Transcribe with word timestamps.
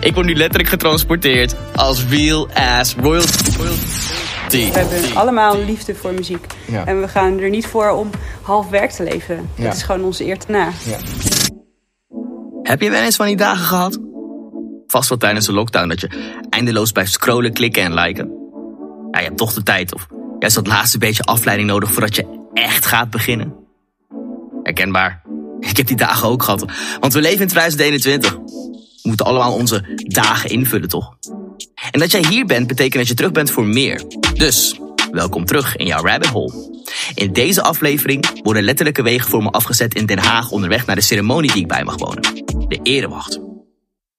Ik 0.00 0.14
word 0.14 0.26
nu 0.26 0.34
letterlijk 0.34 0.68
getransporteerd 0.68 1.54
als 1.76 2.04
real 2.08 2.48
ass 2.54 2.94
royalty. 2.94 3.50
We 4.48 4.78
hebben 4.78 5.14
allemaal 5.14 5.64
liefde 5.64 5.94
voor 5.94 6.12
muziek. 6.12 6.46
Ja. 6.66 6.86
En 6.86 7.00
we 7.00 7.08
gaan 7.08 7.38
er 7.38 7.50
niet 7.50 7.66
voor 7.66 7.90
om 7.90 8.10
half 8.42 8.68
werk 8.68 8.90
te 8.90 9.02
leven. 9.02 9.48
Ja. 9.54 9.64
Dat 9.64 9.74
is 9.74 9.82
gewoon 9.82 10.04
onze 10.04 10.26
eer 10.26 10.38
te 10.38 10.50
na. 10.50 10.70
Heb 12.62 12.80
je 12.80 12.90
wel 12.90 13.02
eens 13.02 13.16
van 13.16 13.26
die 13.26 13.36
dagen 13.36 13.64
gehad? 13.64 13.98
Vast 14.86 15.08
wel 15.08 15.18
tijdens 15.18 15.46
de 15.46 15.52
lockdown 15.52 15.88
dat 15.88 16.00
je 16.00 16.08
eindeloos 16.50 16.92
blijft 16.92 17.12
scrollen, 17.12 17.52
klikken 17.52 17.82
en 17.82 17.94
liken. 17.94 18.30
Ja, 19.10 19.18
je 19.18 19.24
hebt 19.24 19.38
toch 19.38 19.52
de 19.52 19.62
tijd 19.62 19.94
of 19.94 20.06
juist 20.38 20.54
dat 20.54 20.66
laatste 20.66 20.98
beetje 20.98 21.22
afleiding 21.22 21.68
nodig 21.68 21.92
voordat 21.92 22.16
je 22.16 22.48
echt 22.52 22.86
gaat 22.86 23.10
beginnen. 23.10 23.54
Herkenbaar. 24.62 25.22
Ik 25.60 25.76
heb 25.76 25.86
die 25.86 25.96
dagen 25.96 26.28
ook 26.28 26.42
gehad. 26.42 26.64
Want 27.00 27.12
we 27.12 27.20
leven 27.20 27.40
in 27.40 27.48
2021. 27.48 28.38
Moeten 29.02 29.26
allemaal 29.26 29.54
onze 29.54 29.84
dagen 29.96 30.50
invullen, 30.50 30.88
toch? 30.88 31.16
En 31.90 32.00
dat 32.00 32.10
jij 32.10 32.24
hier 32.28 32.46
bent, 32.46 32.66
betekent 32.66 32.94
dat 32.94 33.08
je 33.08 33.14
terug 33.14 33.32
bent 33.32 33.50
voor 33.50 33.66
meer. 33.66 34.04
Dus, 34.34 34.80
welkom 35.10 35.44
terug 35.44 35.76
in 35.76 35.86
jouw 35.86 36.04
rabbit 36.04 36.28
hole. 36.28 36.82
In 37.14 37.32
deze 37.32 37.62
aflevering 37.62 38.40
worden 38.42 38.62
letterlijke 38.62 39.02
wegen 39.02 39.30
voor 39.30 39.42
me 39.42 39.50
afgezet 39.50 39.94
in 39.94 40.06
Den 40.06 40.18
Haag 40.18 40.50
onderweg 40.50 40.86
naar 40.86 40.96
de 40.96 41.02
ceremonie 41.02 41.52
die 41.52 41.62
ik 41.62 41.68
bij 41.68 41.84
mag 41.84 41.98
wonen. 41.98 42.22
De 42.68 42.80
Erewacht. 42.82 43.40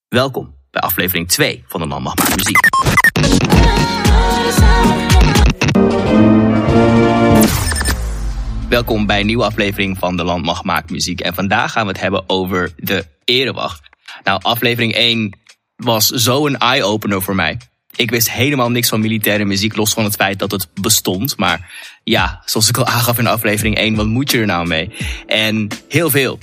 Welkom 0.07 0.55
bij 0.71 0.81
aflevering 0.81 1.29
2 1.29 1.63
van 1.68 1.81
de 1.81 1.85
Man 1.85 2.02
Mag 2.02 2.15
Muziek. 2.35 2.70
Welkom 8.70 9.05
bij 9.05 9.20
een 9.20 9.26
nieuwe 9.26 9.43
aflevering 9.43 9.98
van 9.98 10.18
de 10.18 10.23
Land 10.23 10.45
Mag 10.45 10.63
Maakt 10.63 10.90
Muziek. 10.90 11.20
En 11.20 11.34
vandaag 11.34 11.71
gaan 11.71 11.85
we 11.85 11.91
het 11.91 12.02
hebben 12.02 12.23
over 12.27 12.73
de 12.77 13.05
Erewacht. 13.26 13.92
Nou, 14.23 14.40
aflevering 14.41 14.94
1 14.94 15.38
was 15.76 16.08
zo 16.08 16.48
een 16.48 16.58
eye-opener 16.58 17.21
voor 17.21 17.35
mij. 17.35 17.58
Ik 17.95 18.09
wist 18.09 18.31
helemaal 18.31 18.71
niks 18.71 18.90
van 18.90 19.02
militaire 19.02 19.45
muziek, 19.45 19.76
los 19.76 19.93
van 19.93 20.04
het 20.04 20.15
feit 20.15 20.40
dat 20.40 20.51
het 20.51 20.68
bestond. 20.82 21.37
Maar 21.37 21.71
ja, 22.04 22.41
zoals 22.46 22.70
ik 22.70 22.77
al 22.77 22.85
aangaf 22.85 23.20
in 23.20 23.27
aflevering 23.27 23.77
1, 23.77 23.96
wat 23.96 24.05
moet 24.05 24.32
je 24.32 24.40
er 24.40 24.46
nou 24.46 24.68
mee? 24.68 24.90
En 25.27 25.68
heel 25.90 26.10
veel. 26.10 26.40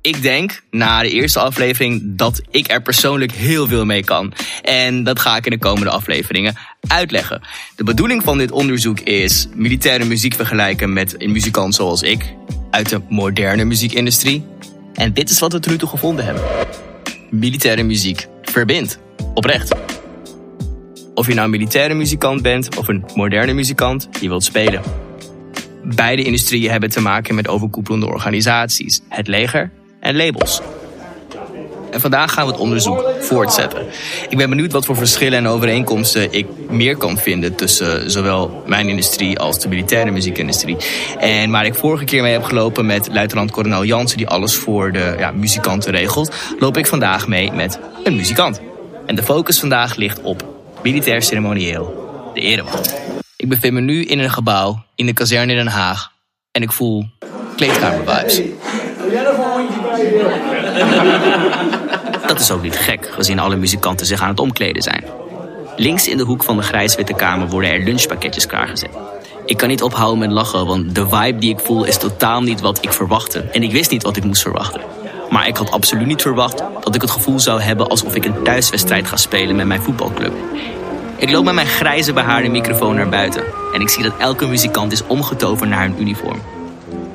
Ik 0.00 0.22
denk 0.22 0.62
na 0.70 1.02
de 1.02 1.10
eerste 1.10 1.40
aflevering 1.40 2.02
dat 2.04 2.42
ik 2.50 2.70
er 2.70 2.82
persoonlijk 2.82 3.32
heel 3.32 3.66
veel 3.66 3.84
mee 3.84 4.04
kan. 4.04 4.32
En 4.62 5.04
dat 5.04 5.20
ga 5.20 5.36
ik 5.36 5.44
in 5.44 5.50
de 5.50 5.58
komende 5.58 5.90
afleveringen 5.90 6.56
uitleggen. 6.86 7.40
De 7.76 7.84
bedoeling 7.84 8.22
van 8.22 8.38
dit 8.38 8.50
onderzoek 8.50 9.00
is 9.00 9.48
militaire 9.54 10.04
muziek 10.04 10.34
vergelijken 10.34 10.92
met 10.92 11.22
een 11.22 11.32
muzikant 11.32 11.74
zoals 11.74 12.02
ik 12.02 12.34
uit 12.70 12.88
de 12.88 13.00
moderne 13.08 13.64
muziekindustrie. 13.64 14.44
En 14.94 15.12
dit 15.12 15.30
is 15.30 15.38
wat 15.38 15.52
we 15.52 15.60
tot 15.60 15.70
nu 15.70 15.78
toe 15.78 15.88
gevonden 15.88 16.24
hebben. 16.24 16.42
Militaire 17.38 17.82
muziek 17.82 18.26
verbindt. 18.42 18.98
Oprecht. 19.34 19.74
Of 21.14 21.26
je 21.26 21.32
nou 21.32 21.44
een 21.44 21.50
militaire 21.50 21.94
muzikant 21.94 22.42
bent 22.42 22.76
of 22.76 22.88
een 22.88 23.04
moderne 23.14 23.52
muzikant 23.52 24.08
die 24.20 24.28
wilt 24.28 24.44
spelen. 24.44 24.82
Beide 25.82 26.22
industrieën 26.22 26.70
hebben 26.70 26.90
te 26.90 27.00
maken 27.00 27.34
met 27.34 27.48
overkoepelende 27.48 28.06
organisaties, 28.06 29.00
het 29.08 29.28
leger 29.28 29.70
en 30.00 30.16
labels. 30.16 30.60
En 31.94 32.00
vandaag 32.00 32.32
gaan 32.32 32.46
we 32.46 32.52
het 32.52 32.60
onderzoek 32.60 33.10
voortzetten. 33.20 33.86
Ik 34.28 34.36
ben 34.36 34.48
benieuwd 34.48 34.72
wat 34.72 34.84
voor 34.84 34.96
verschillen 34.96 35.38
en 35.38 35.46
overeenkomsten 35.46 36.32
ik 36.32 36.46
meer 36.68 36.96
kan 36.96 37.18
vinden 37.18 37.54
tussen 37.54 38.10
zowel 38.10 38.62
mijn 38.66 38.88
industrie 38.88 39.38
als 39.38 39.58
de 39.58 39.68
militaire 39.68 40.10
muziekindustrie. 40.10 40.76
En 41.18 41.50
waar 41.50 41.66
ik 41.66 41.74
vorige 41.74 42.04
keer 42.04 42.22
mee 42.22 42.32
heb 42.32 42.42
gelopen 42.42 42.86
met 42.86 43.08
luitenant-kolonel 43.12 43.84
Jansen, 43.84 44.18
die 44.18 44.28
alles 44.28 44.54
voor 44.54 44.92
de 44.92 45.14
ja, 45.18 45.30
muzikanten 45.30 45.92
regelt, 45.92 46.34
loop 46.58 46.76
ik 46.76 46.86
vandaag 46.86 47.28
mee 47.28 47.52
met 47.52 47.78
een 48.04 48.16
muzikant. 48.16 48.60
En 49.06 49.14
de 49.14 49.22
focus 49.22 49.58
vandaag 49.58 49.96
ligt 49.96 50.20
op 50.22 50.44
militair 50.82 51.22
ceremonieel, 51.22 52.10
de 52.34 52.40
Erewacht. 52.40 52.94
Ik 53.36 53.48
bevind 53.48 53.74
me 53.74 53.80
nu 53.80 54.04
in 54.04 54.18
een 54.18 54.30
gebouw 54.30 54.84
in 54.94 55.06
de 55.06 55.12
kazerne 55.12 55.52
in 55.52 55.58
Den 55.58 55.66
Haag 55.66 56.12
en 56.50 56.62
ik 56.62 56.72
voel 56.72 57.06
kleedkamer-vibes. 57.56 58.40
Dat 62.26 62.40
is 62.40 62.50
ook 62.50 62.62
niet 62.62 62.76
gek, 62.76 63.10
gezien 63.12 63.38
alle 63.38 63.56
muzikanten 63.56 64.06
zich 64.06 64.20
aan 64.22 64.28
het 64.28 64.40
omkleden 64.40 64.82
zijn. 64.82 65.04
Links 65.76 66.08
in 66.08 66.16
de 66.16 66.22
hoek 66.22 66.44
van 66.44 66.56
de 66.56 66.62
grijs-witte 66.62 67.14
kamer 67.14 67.48
worden 67.48 67.70
er 67.70 67.84
lunchpakketjes 67.84 68.46
klaargezet. 68.46 68.90
Ik 69.44 69.56
kan 69.56 69.68
niet 69.68 69.82
ophouden 69.82 70.18
met 70.18 70.30
lachen, 70.30 70.66
want 70.66 70.94
de 70.94 71.08
vibe 71.08 71.38
die 71.38 71.50
ik 71.50 71.58
voel 71.58 71.84
is 71.84 71.98
totaal 71.98 72.42
niet 72.42 72.60
wat 72.60 72.84
ik 72.84 72.92
verwachtte. 72.92 73.40
En 73.40 73.62
ik 73.62 73.72
wist 73.72 73.90
niet 73.90 74.02
wat 74.02 74.16
ik 74.16 74.24
moest 74.24 74.42
verwachten. 74.42 74.80
Maar 75.30 75.48
ik 75.48 75.56
had 75.56 75.70
absoluut 75.70 76.06
niet 76.06 76.22
verwacht 76.22 76.62
dat 76.80 76.94
ik 76.94 77.00
het 77.00 77.10
gevoel 77.10 77.40
zou 77.40 77.60
hebben 77.60 77.88
alsof 77.88 78.14
ik 78.14 78.24
een 78.24 78.42
thuiswedstrijd 78.42 79.06
ga 79.06 79.16
spelen 79.16 79.56
met 79.56 79.66
mijn 79.66 79.82
voetbalclub. 79.82 80.32
Ik 81.16 81.30
loop 81.30 81.44
met 81.44 81.54
mijn 81.54 81.66
grijze 81.66 82.12
behaarde 82.12 82.48
microfoon 82.48 82.94
naar 82.94 83.08
buiten 83.08 83.44
en 83.74 83.80
ik 83.80 83.88
zie 83.88 84.02
dat 84.02 84.16
elke 84.18 84.46
muzikant 84.46 84.92
is 84.92 85.06
omgetoverd 85.06 85.70
naar 85.70 85.82
hun 85.82 86.00
uniform. 86.00 86.40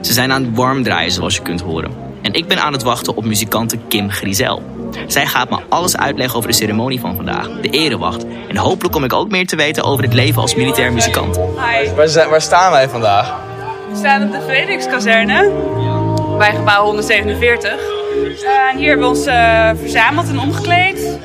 Ze 0.01 0.13
zijn 0.13 0.31
aan 0.31 0.43
het 0.43 0.55
warm 0.55 0.83
draaien, 0.83 1.11
zoals 1.11 1.35
je 1.35 1.41
kunt 1.41 1.61
horen. 1.61 2.08
En 2.21 2.33
ik 2.33 2.47
ben 2.47 2.61
aan 2.61 2.73
het 2.73 2.83
wachten 2.83 3.15
op 3.15 3.25
muzikante 3.25 3.77
Kim 3.87 4.09
Grizel. 4.11 4.61
Zij 5.07 5.25
gaat 5.25 5.49
me 5.49 5.57
alles 5.69 5.97
uitleggen 5.97 6.37
over 6.37 6.49
de 6.49 6.55
ceremonie 6.55 6.99
van 6.99 7.15
vandaag, 7.15 7.47
de 7.61 7.69
erewacht. 7.69 8.25
En 8.47 8.57
hopelijk 8.57 8.93
kom 8.93 9.03
ik 9.03 9.13
ook 9.13 9.29
meer 9.29 9.47
te 9.47 9.55
weten 9.55 9.83
over 9.83 10.03
het 10.03 10.13
leven 10.13 10.41
als 10.41 10.55
militair 10.55 10.93
muzikant. 10.93 11.35
Hi. 11.37 11.93
Waar, 11.95 12.07
zijn- 12.07 12.29
waar 12.29 12.41
staan 12.41 12.71
wij 12.71 12.89
vandaag? 12.89 13.35
We 13.91 13.97
staan 13.97 14.23
op 14.23 14.31
de 14.31 14.41
Frederikskazerne 14.47 15.51
bij 16.37 16.55
gebouw 16.55 16.83
147. 16.85 17.71
En 18.71 18.77
hier 18.77 18.87
hebben 18.89 19.09
we 19.11 19.15
ons 19.17 19.25
eh, 19.25 19.69
verzameld 19.79 20.27
en 20.29 20.39
omgekleed. 20.39 21.17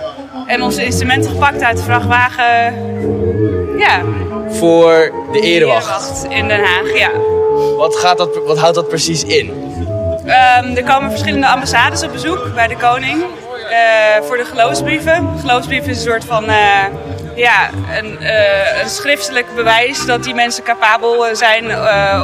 En 0.47 0.63
onze 0.63 0.85
instrumenten 0.85 1.31
gepakt 1.31 1.63
uit 1.63 1.77
de 1.77 1.83
vrachtwagen. 1.83 2.75
Ja, 3.79 4.01
Voor 4.49 5.13
de 5.33 5.41
erewacht. 5.41 5.87
Erewacht 5.87 6.25
in 6.29 6.49
Den 6.49 6.61
Haag, 6.65 6.99
ja. 6.99 7.11
Wat, 7.77 7.97
gaat 7.97 8.19
dat, 8.19 8.39
wat 8.47 8.59
houdt 8.59 8.75
dat 8.75 8.89
precies 8.89 9.25
in? 9.25 9.51
Ehm, 10.27 10.77
er 10.77 10.85
komen 10.85 11.11
verschillende 11.11 11.47
ambassades 11.47 12.03
op 12.03 12.13
bezoek 12.13 12.55
bij 12.55 12.67
de 12.67 12.77
koning 12.77 13.25
eh, 13.71 14.23
voor 14.23 14.37
de 14.37 14.45
geloofsbrieven. 14.45 15.39
Geloofsbrief 15.41 15.87
is 15.87 15.97
een 15.97 16.11
soort 16.11 16.25
van 16.25 16.49
eh, 16.49 16.85
ja, 17.37 17.69
een, 17.99 18.19
eh, 18.19 18.83
een 18.83 18.89
schriftelijk 18.89 19.55
bewijs 19.55 20.07
dat 20.07 20.25
die 20.25 20.35
mensen 20.35 20.65
capabel 20.65 21.37
zijn 21.37 21.65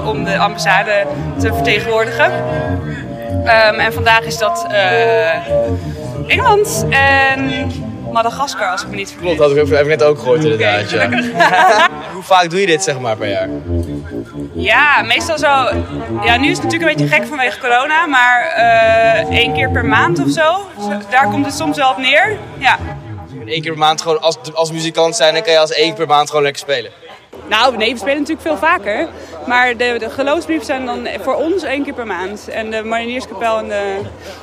om 0.07 0.25
de 0.25 0.39
ambassade 0.39 1.07
te 1.39 1.55
vertegenwoordigen. 1.55 2.33
Ehm, 3.45 3.75
en 3.75 3.93
vandaag 3.93 4.23
is 4.23 4.39
dat 4.39 4.67
Engeland 6.27 6.87
en 6.91 7.51
Madagaskar, 8.13 8.71
als 8.71 8.83
ik 8.83 8.89
me 8.89 8.97
niet 8.97 9.09
Klopt, 9.09 9.37
vergis. 9.37 9.39
dat 9.39 9.57
heb 9.57 9.67
ik, 9.67 9.73
heb 9.73 9.81
ik 9.83 9.87
net 9.89 10.03
ook 10.03 10.19
gehoord 10.19 10.45
inderdaad. 10.45 10.91
Ja. 10.91 11.09
Hoe 12.15 12.23
vaak 12.23 12.51
doe 12.51 12.61
je 12.61 12.67
dit 12.67 12.83
zeg 12.83 12.99
maar 12.99 13.17
per 13.17 13.29
jaar? 13.29 13.49
Ja, 14.53 15.03
meestal 15.03 15.39
zo. 15.39 15.69
Ja, 16.25 16.37
nu 16.37 16.49
is 16.51 16.57
het 16.57 16.63
natuurlijk 16.65 16.91
een 16.91 16.97
beetje 16.97 17.17
gek 17.17 17.27
vanwege 17.27 17.59
corona, 17.61 18.07
maar 18.07 18.43
eh, 18.47 19.37
één 19.39 19.53
keer 19.55 19.71
per 19.71 19.85
maand 19.85 20.19
of 20.25 20.31
zo. 20.31 20.67
Daar 21.11 21.29
komt 21.31 21.47
het 21.47 21.55
soms 21.55 21.77
wel 21.77 21.91
op 21.91 21.97
neer. 21.99 22.37
Ja. 22.59 22.79
En 23.41 23.49
één 23.49 23.63
keer 23.63 23.71
per 23.71 23.81
maand 23.81 24.01
gewoon, 24.03 24.21
als, 24.21 24.39
als 24.55 24.73
muzikant 24.73 25.17
zijn, 25.17 25.35
dan 25.35 25.43
kan 25.43 25.53
je 25.53 25.59
als 25.59 25.73
één 25.73 25.87
keer 25.87 25.95
per 25.95 26.07
maand 26.07 26.29
gewoon 26.29 26.43
lekker 26.43 26.61
spelen. 26.61 26.91
Nou, 27.51 27.77
nee, 27.77 27.93
we 27.93 27.99
spelen 27.99 28.19
natuurlijk 28.19 28.47
veel 28.47 28.57
vaker. 28.57 29.09
Maar 29.47 29.77
de, 29.77 29.97
de 29.99 30.11
geloofsbrieven 30.11 30.67
zijn 30.67 30.87
dan 30.87 31.09
voor 31.21 31.35
ons 31.35 31.63
één 31.63 31.83
keer 31.85 31.95
per 31.95 32.07
maand. 32.07 32.49
En 32.49 32.71
de 32.71 32.83
Marinierskapel 32.85 33.59
en 33.59 33.69
de 33.69 34.01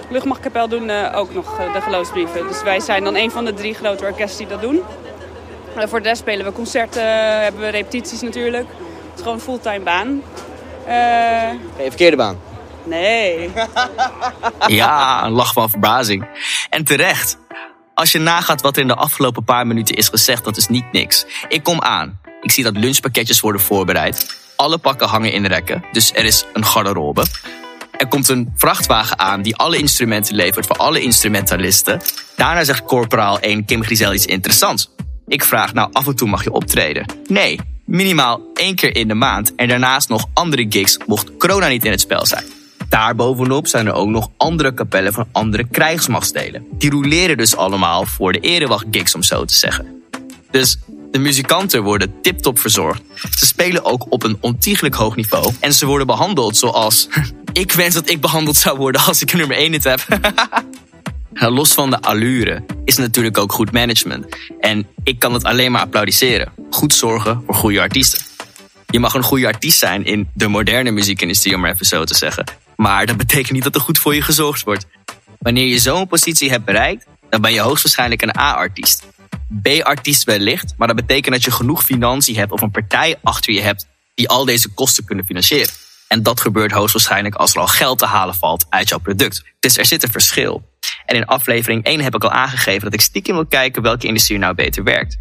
Luchtmachtkapel 0.10 0.68
doen 0.68 0.90
eh, 0.90 1.18
ook 1.18 1.34
nog 1.34 1.60
eh, 1.60 1.74
de 1.74 1.82
geloofsbrieven. 1.82 2.48
Dus 2.48 2.64
wij 2.64 2.80
zijn 2.80 3.04
dan 3.04 3.16
een 3.16 3.32
van 3.32 3.46
de 3.46 3.54
drie 3.54 3.74
grote 3.74 4.06
orkesten 4.06 4.38
die 4.38 4.48
dat 4.48 4.62
doen. 4.62 4.82
En 5.76 5.90
voor 5.90 6.02
de 6.02 6.08
rest 6.08 6.22
spelen 6.22 6.46
we 6.46 6.52
concerten, 6.52 7.04
hebben 7.44 7.62
we 7.62 7.68
repetities 7.68 8.22
natuurlijk. 8.22 8.68
Het 8.68 9.16
is 9.16 9.20
gewoon 9.22 9.34
een 9.34 9.40
fulltime 9.44 9.80
baan. 9.80 10.22
Eh, 10.86 11.50
Nee, 11.78 11.88
verkeerde 11.88 12.18
baan. 12.18 12.40
nee. 12.84 13.52
Ja, 14.68 15.24
een 15.26 15.32
lach 15.32 15.54
van 15.54 15.70
verbazing. 15.70 16.28
En 16.70 16.84
terecht. 16.84 17.38
Als 17.94 18.12
je 18.12 18.20
nagaat 18.20 18.62
wat 18.62 18.76
er 18.76 18.82
in 18.82 18.88
de 18.88 18.96
afgelopen 18.96 19.44
paar 19.44 19.68
minuten 19.68 19.96
is 19.96 20.10
gezegd, 20.10 20.44
dat 20.44 20.58
is 20.58 20.68
niet 20.68 20.92
niks. 20.92 21.26
Ik 21.48 21.64
kom 21.64 21.82
aan. 21.82 22.20
Ik 22.42 22.52
zie 22.52 22.64
dat 22.64 22.78
lunchpakketjes 22.78 23.40
worden 23.40 23.62
voorbereid. 23.62 24.38
Alle 24.56 24.78
pakken 24.78 25.08
hangen 25.08 25.32
in 25.32 25.46
rekken, 25.46 25.84
dus 25.92 26.14
er 26.14 26.26
is 26.26 26.46
een 26.54 26.66
garderobe. 26.66 27.26
Er 27.98 28.08
komt 28.08 28.30
een 28.30 28.54
vrachtwagen 28.56 29.20
aan 29.20 29.42
die 29.42 29.56
alle 29.56 29.78
instrumenten 29.78 30.36
levert 30.36 30.66
voor 30.66 30.76
alle 30.76 31.02
instrumentalisten. 31.02 32.02
Daarna 32.36 32.64
zegt 32.64 32.84
corporaal 32.84 33.40
1 33.40 33.66
Kim 33.66 33.84
Grizel 33.84 34.14
iets 34.14 34.26
interessants. 34.26 34.90
Ik 35.28 35.44
vraag, 35.44 35.74
nou 35.74 35.90
af 35.92 36.08
en 36.08 36.16
toe 36.16 36.28
mag 36.28 36.44
je 36.44 36.52
optreden. 36.52 37.06
Nee, 37.28 37.60
minimaal 37.86 38.42
één 38.54 38.76
keer 38.76 38.96
in 38.96 39.08
de 39.08 39.14
maand 39.14 39.56
en 39.56 39.68
daarnaast 39.68 40.10
nog 40.10 40.26
andere 40.34 40.66
gigs 40.70 40.98
mocht 41.06 41.38
corona 41.38 41.68
niet 41.68 41.86
in 41.86 41.92
het 41.92 42.02
spel 42.02 42.26
zijn. 42.26 42.44
Daarbovenop 42.90 43.68
zijn 43.68 43.88
er 43.88 43.94
ook 43.94 44.08
nog 44.08 44.30
andere 44.38 44.74
kapellen 44.74 45.14
van 45.14 45.28
andere 45.32 45.68
krijgsmachtsdelen. 45.68 46.68
Die 46.72 46.90
roleren 46.90 47.38
dus 47.38 47.56
allemaal 47.56 48.06
voor 48.06 48.32
de 48.32 48.40
erewacht 48.40 48.86
gigs 48.92 49.16
om 49.16 49.24
zo 49.24 49.46
te 49.46 49.54
zeggen. 49.54 50.02
Dus 50.52 50.78
de 51.12 51.20
muzikanten 51.20 51.84
worden 51.84 52.22
tip-top 52.22 52.60
verzorgd. 52.60 53.02
Ze 53.38 53.46
spelen 53.46 53.86
ook 53.86 54.06
op 54.10 54.24
een 54.24 54.38
ontiegelijk 54.40 54.96
hoog 54.96 55.16
niveau. 55.16 55.54
En 55.60 55.74
ze 55.74 55.86
worden 55.86 56.08
behandeld 56.08 56.58
zoals... 56.58 57.08
Ik 57.54 57.72
wens 57.72 57.94
dat 57.94 58.10
ik 58.10 58.22
behandeld 58.22 58.56
zou 58.56 58.78
worden 58.78 59.02
als 59.02 59.22
ik 59.22 59.34
nummer 59.34 59.58
1 59.58 59.74
het 59.74 59.84
heb. 59.84 60.08
Los 61.58 61.74
van 61.74 61.90
de 61.90 62.02
allure 62.02 62.64
is 62.86 62.98
natuurlijk 62.98 63.38
ook 63.38 63.52
goed 63.52 63.72
management. 63.72 64.38
En 64.60 64.88
ik 65.04 65.20
kan 65.20 65.34
het 65.34 65.44
alleen 65.44 65.72
maar 65.72 65.82
applaudisseren. 65.82 66.52
Goed 66.70 66.94
zorgen 66.94 67.44
voor 67.46 67.56
goede 67.56 67.82
artiesten. 67.82 68.26
Je 68.88 69.00
mag 69.00 69.14
een 69.14 69.24
goede 69.24 69.48
artiest 69.48 69.80
zijn 69.80 70.06
in 70.06 70.30
de 70.34 70.48
moderne 70.48 70.92
muziekindustrie, 70.92 71.56
om 71.56 71.62
maar 71.62 71.72
even 71.72 71.86
zo 71.86 72.04
te 72.04 72.16
zeggen. 72.16 72.44
Maar 72.76 73.06
dat 73.06 73.18
betekent 73.18 73.52
niet 73.52 73.64
dat 73.64 73.76
er 73.76 73.82
goed 73.82 74.00
voor 74.00 74.16
je 74.16 74.22
gezorgd 74.22 74.64
wordt. 74.64 74.86
Wanneer 75.40 75.68
je 75.68 75.80
zo'n 75.80 76.08
positie 76.08 76.50
hebt 76.50 76.66
bereikt, 76.66 77.06
dan 77.30 77.42
ben 77.42 77.54
je 77.54 77.60
hoogstwaarschijnlijk 77.60 78.22
een 78.22 78.38
A-artiest. 78.38 79.06
B-artiest 79.62 80.24
wellicht, 80.24 80.74
maar 80.78 80.88
dat 80.88 80.96
betekent 80.96 81.36
dat 81.36 81.44
je 81.44 81.52
genoeg 81.52 81.84
financiën 81.84 82.36
hebt 82.36 82.52
of 82.52 82.62
een 82.62 82.72
partij 82.72 83.16
achter 83.24 83.54
je 83.54 83.62
hebt 83.62 83.88
die 84.16 84.30
al 84.30 84.46
deze 84.46 84.70
kosten 84.70 85.06
kunnen 85.06 85.26
financieren. 85.26 85.74
En 86.08 86.24
dat 86.24 86.42
gebeurt 86.42 86.72
hoogstwaarschijnlijk 86.72 87.36
als 87.36 87.54
er 87.54 87.60
al 87.60 87.68
geld 87.68 88.00
te 88.00 88.06
halen 88.06 88.36
valt 88.36 88.66
uit 88.70 88.90
jouw 88.90 89.00
product. 89.00 89.44
Dus 89.60 89.78
er 89.78 89.86
zit 89.86 90.04
een 90.04 90.12
verschil. 90.12 90.70
En 91.06 91.16
in 91.16 91.26
aflevering 91.26 91.84
1 91.84 92.02
heb 92.02 92.16
ik 92.16 92.24
al 92.24 92.32
aangegeven 92.32 92.84
dat 92.84 92.94
ik 92.94 93.02
stiekem 93.02 93.36
wil 93.36 93.46
kijken 93.46 93.82
welke 93.82 94.08
industrie 94.08 94.38
nou 94.38 94.56
beter 94.56 94.84
werkt. 94.84 95.18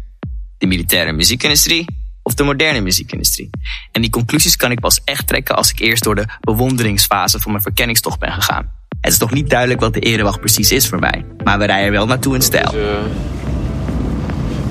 De 0.57 0.67
militaire 0.67 1.11
muziekindustrie 1.11 1.85
of 2.23 2.33
de 2.33 2.43
moderne 2.43 2.81
muziekindustrie. 2.81 3.49
En 3.91 4.01
die 4.01 4.09
conclusies 4.09 4.55
kan 4.55 4.71
ik 4.71 4.79
pas 4.79 5.01
echt 5.03 5.27
trekken 5.27 5.55
als 5.55 5.71
ik 5.71 5.79
eerst 5.79 6.03
door 6.03 6.15
de 6.15 6.25
bewonderingsfase 6.39 7.39
van 7.39 7.51
mijn 7.51 7.63
verkenningstocht 7.63 8.19
ben 8.19 8.31
gegaan. 8.31 8.71
Het 9.01 9.11
is 9.11 9.19
nog 9.19 9.31
niet 9.31 9.49
duidelijk 9.49 9.79
wat 9.79 9.93
de 9.93 9.99
erewacht 9.99 10.39
precies 10.39 10.71
is 10.71 10.87
voor 10.87 10.99
mij, 10.99 11.25
maar 11.43 11.59
we 11.59 11.65
rijden 11.65 11.91
wel 11.91 12.05
naartoe 12.05 12.35
in 12.35 12.41
stijl. 12.41 12.73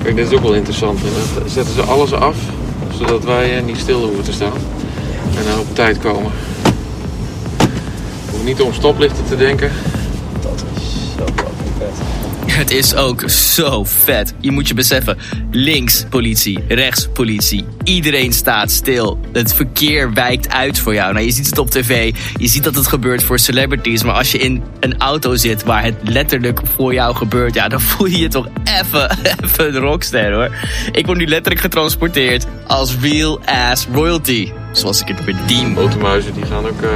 Kijk, 0.07 0.19
dit 0.19 0.31
is 0.31 0.37
ook 0.37 0.43
wel 0.43 0.53
interessant. 0.53 0.99
Hè? 1.01 1.39
Dan 1.39 1.49
zetten 1.49 1.73
ze 1.73 1.81
alles 1.81 2.13
af, 2.13 2.37
zodat 2.97 3.23
wij 3.23 3.57
uh, 3.57 3.65
niet 3.65 3.77
stil 3.77 4.03
hoeven 4.03 4.23
te 4.23 4.31
staan. 4.31 4.57
En 5.37 5.43
dan 5.43 5.59
op 5.59 5.75
tijd 5.75 5.99
komen. 5.99 6.31
Hoef 8.31 8.43
niet 8.43 8.61
om 8.61 8.73
stoplichten 8.73 9.25
te 9.25 9.35
denken. 9.35 9.71
Dat 10.41 10.63
is 10.75 11.15
zo 11.17 11.25
vet. 11.77 11.93
Het 12.57 12.71
is 12.71 12.95
ook 12.95 13.29
zo 13.29 13.83
vet. 13.83 14.33
Je 14.39 14.51
moet 14.51 14.67
je 14.67 14.73
beseffen, 14.73 15.17
links 15.51 16.05
politie, 16.09 16.59
rechts 16.67 17.07
politie. 17.13 17.65
Iedereen 17.83 18.33
staat 18.33 18.71
stil. 18.71 19.19
Het 19.31 19.53
verkeer 19.53 20.13
wijkt 20.13 20.49
uit 20.49 20.79
voor 20.79 20.93
jou. 20.93 21.13
Nou, 21.13 21.25
je 21.25 21.31
ziet 21.31 21.45
het 21.45 21.57
op 21.57 21.69
tv. 21.69 22.15
Je 22.37 22.47
ziet 22.47 22.63
dat 22.63 22.75
het 22.75 22.87
gebeurt 22.87 23.23
voor 23.23 23.39
celebrities. 23.39 24.03
Maar 24.03 24.15
als 24.15 24.31
je 24.31 24.37
in 24.37 24.63
een 24.79 24.97
auto 24.97 25.35
zit 25.35 25.63
waar 25.63 25.83
het 25.83 25.95
letterlijk 26.03 26.59
voor 26.75 26.93
jou 26.93 27.15
gebeurt... 27.15 27.53
ja, 27.53 27.67
dan 27.67 27.81
voel 27.81 28.07
je 28.07 28.17
je 28.17 28.27
toch 28.27 28.47
even, 28.63 29.17
even 29.43 29.75
een 29.75 29.81
rockster, 29.81 30.33
hoor. 30.33 30.55
Ik 30.91 31.05
word 31.05 31.17
nu 31.17 31.27
letterlijk 31.27 31.61
getransporteerd 31.61 32.45
als 32.67 32.95
real 33.01 33.39
ass 33.45 33.87
royalty. 33.93 34.51
Zoals 34.71 35.01
ik 35.01 35.07
het 35.07 35.19
verdien. 35.23 35.71
Motormuizen 35.71 36.33
die 36.33 36.45
gaan 36.45 36.65
ook... 36.65 36.81
Uh, 36.81 36.89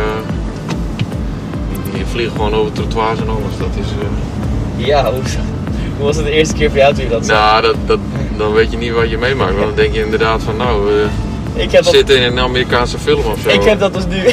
die 1.94 2.06
vliegen 2.06 2.36
gewoon 2.36 2.54
over 2.54 2.72
trottoirs 2.72 3.20
en 3.20 3.30
alles. 3.30 3.58
Dat 3.58 3.76
is... 3.76 3.92
Uh... 3.92 4.51
Ja, 4.86 5.12
hoe, 5.12 5.22
hoe 5.98 6.06
was 6.06 6.16
het 6.16 6.26
de 6.26 6.32
eerste 6.32 6.54
keer 6.54 6.70
voor 6.70 6.78
jou 6.78 6.94
toen 6.94 7.04
je 7.04 7.10
dat 7.10 7.26
zag? 7.26 7.38
Nou, 7.38 7.62
dat, 7.62 7.76
dat, 7.86 8.00
dan 8.38 8.54
weet 8.54 8.72
je 8.72 8.78
niet 8.78 8.92
wat 8.92 9.10
je 9.10 9.18
meemaakt. 9.18 9.54
Want 9.54 9.66
dan 9.66 9.76
denk 9.76 9.94
je 9.94 10.04
inderdaad 10.04 10.44
van, 10.44 10.58
nou, 10.58 10.92
uh, 10.94 11.06
ik 11.54 11.72
heb 11.72 11.84
zitten 11.84 12.16
in 12.16 12.22
een 12.22 12.40
Amerikaanse 12.40 13.00
film 13.00 13.26
of 13.26 13.40
zo. 13.42 13.50
Ik 13.50 13.64
heb 13.64 13.80
dat 13.80 13.94
dus 13.94 14.06
nu. 14.06 14.24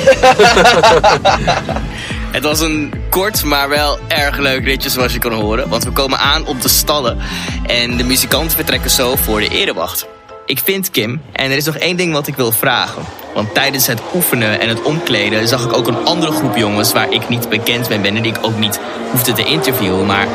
Het 2.32 2.42
was 2.42 2.60
een 2.60 2.92
kort, 3.10 3.44
maar 3.44 3.68
wel 3.68 3.98
erg 4.08 4.38
leuk 4.38 4.64
ritje 4.64 4.90
zoals 4.90 5.12
je 5.12 5.18
kan 5.18 5.32
horen. 5.32 5.68
Want 5.68 5.84
we 5.84 5.90
komen 5.90 6.18
aan 6.18 6.46
op 6.46 6.62
de 6.62 6.68
stallen. 6.68 7.18
En 7.66 7.96
de 7.96 8.04
muzikanten 8.04 8.50
vertrekken 8.50 8.90
zo 8.90 9.16
voor 9.16 9.40
de 9.40 9.48
erewacht. 9.48 10.06
Ik 10.48 10.58
vind 10.64 10.90
Kim, 10.90 11.22
en 11.32 11.50
er 11.50 11.56
is 11.56 11.64
nog 11.64 11.76
één 11.76 11.96
ding 11.96 12.12
wat 12.12 12.26
ik 12.26 12.36
wil 12.36 12.52
vragen. 12.52 13.02
Want 13.34 13.54
tijdens 13.54 13.86
het 13.86 14.00
oefenen 14.14 14.60
en 14.60 14.68
het 14.68 14.82
omkleden 14.82 15.48
zag 15.48 15.64
ik 15.64 15.76
ook 15.76 15.86
een 15.86 16.04
andere 16.04 16.32
groep 16.32 16.56
jongens 16.56 16.92
waar 16.92 17.12
ik 17.12 17.28
niet 17.28 17.48
bekend 17.48 17.88
mee 17.88 17.98
ben 17.98 18.16
en 18.16 18.22
die 18.22 18.32
ik 18.32 18.38
ook 18.42 18.58
niet 18.58 18.80
hoefde 19.10 19.32
te 19.32 19.44
interviewen. 19.44 20.06
Maar 20.06 20.26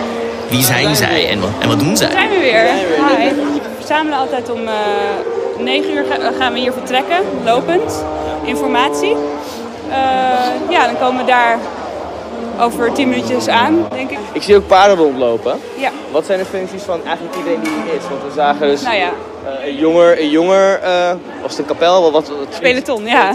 wie 0.50 0.64
zijn 0.64 0.96
zij 0.96 1.30
en 1.30 1.40
wat, 1.40 1.50
en 1.60 1.68
wat 1.68 1.80
doen 1.80 1.98
zij? 1.98 2.12
Zijn 2.12 2.30
we 2.30 2.40
weer. 2.40 2.64
Hi. 2.64 3.30
We 3.30 3.60
verzamelen 3.78 4.18
altijd 4.20 4.52
om 4.52 4.62
uh, 4.62 4.74
9 5.60 5.94
uur 5.94 6.06
gaan 6.40 6.54
we 6.54 6.60
hier 6.60 6.74
vertrekken, 6.74 7.18
lopend. 7.44 8.04
Informatie. 8.46 9.16
Uh, 9.88 9.96
ja, 10.70 10.86
dan 10.86 10.98
komen 11.00 11.26
we 11.26 11.32
daar 11.32 11.58
over 12.60 12.94
10 12.94 13.10
minuutjes 13.10 13.48
aan, 13.48 13.86
denk 13.90 14.10
ik. 14.10 14.18
Ik 14.34 14.42
zie 14.42 14.56
ook 14.56 14.68
paarden 14.68 14.98
rondlopen. 14.98 15.60
Ja. 15.78 15.92
Wat 16.12 16.26
zijn 16.26 16.40
de 16.40 16.46
functies 16.46 16.82
van 16.82 17.06
eigenlijk 17.06 17.36
iedereen 17.36 17.60
die 17.64 17.72
hier 17.72 17.94
is? 17.94 18.08
Want 18.10 18.24
we 18.24 18.32
zagen 18.36 18.68
dus 18.68 18.82
Nou 18.82 18.96
ja, 18.96 19.10
uh, 19.44 19.68
een 19.68 19.76
jonger, 19.76 20.20
een 20.20 20.30
jonger 20.30 20.80
uh, 20.84 21.14
was 21.42 21.52
het 21.52 21.60
een 21.60 21.66
kapel? 21.66 22.02
Wat, 22.02 22.12
wat, 22.12 22.28
wat 22.28 22.60
peloton, 22.60 23.06
ja. 23.06 23.34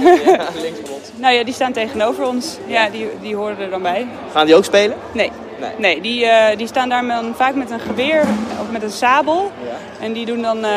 nou 1.22 1.34
ja, 1.34 1.44
die 1.44 1.54
staan 1.54 1.72
tegenover 1.72 2.26
ons. 2.26 2.58
Ja, 2.66 2.88
die, 2.88 3.08
die 3.22 3.36
horen 3.36 3.58
er 3.58 3.70
dan 3.70 3.82
bij. 3.82 4.06
Gaan 4.32 4.46
die 4.46 4.54
ook 4.54 4.64
spelen? 4.64 4.96
Nee. 5.12 5.30
Nee. 5.60 5.70
Nee, 5.78 6.00
die, 6.00 6.24
uh, 6.24 6.56
die 6.56 6.66
staan 6.66 6.88
daar 6.88 7.06
dan 7.06 7.34
vaak 7.36 7.54
met 7.54 7.70
een 7.70 7.80
geweer 7.80 8.20
of 8.60 8.70
met 8.70 8.82
een 8.82 8.90
sabel. 8.90 9.52
Ja. 9.64 10.04
En 10.04 10.12
die 10.12 10.26
doen 10.26 10.42
dan, 10.42 10.58
uh, 10.58 10.70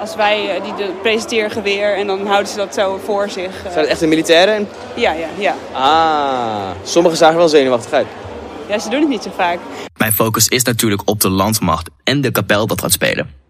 als 0.00 0.14
wij, 0.14 0.56
uh, 0.56 0.64
die 0.64 0.74
de, 0.74 0.92
presenteren 1.02 1.50
geweer 1.50 1.96
en 1.96 2.06
dan 2.06 2.26
houden 2.26 2.48
ze 2.48 2.56
dat 2.56 2.74
zo 2.74 3.00
voor 3.04 3.28
zich. 3.28 3.52
Zijn 3.62 3.78
het 3.78 3.86
echte 3.86 4.06
militairen? 4.06 4.68
Ja, 4.94 5.12
ja, 5.12 5.28
ja. 5.38 5.54
Ah, 5.72 6.70
sommigen 6.82 7.18
zagen 7.18 7.34
er 7.34 7.40
wel 7.40 7.48
zenuwachtig 7.48 7.92
uit. 7.92 8.06
Ja, 8.68 8.78
ze 8.78 8.88
doen 8.88 9.00
het 9.00 9.08
niet 9.08 9.22
zo 9.22 9.30
vaak. 9.36 9.58
Mijn 9.96 10.12
focus 10.12 10.48
is 10.48 10.62
natuurlijk 10.62 11.02
op 11.04 11.20
de 11.20 11.30
landmacht 11.30 11.90
en 12.04 12.20
de 12.20 12.30
kapel 12.30 12.66
dat 12.66 12.80
gaat 12.80 12.92
spelen. 12.92 13.41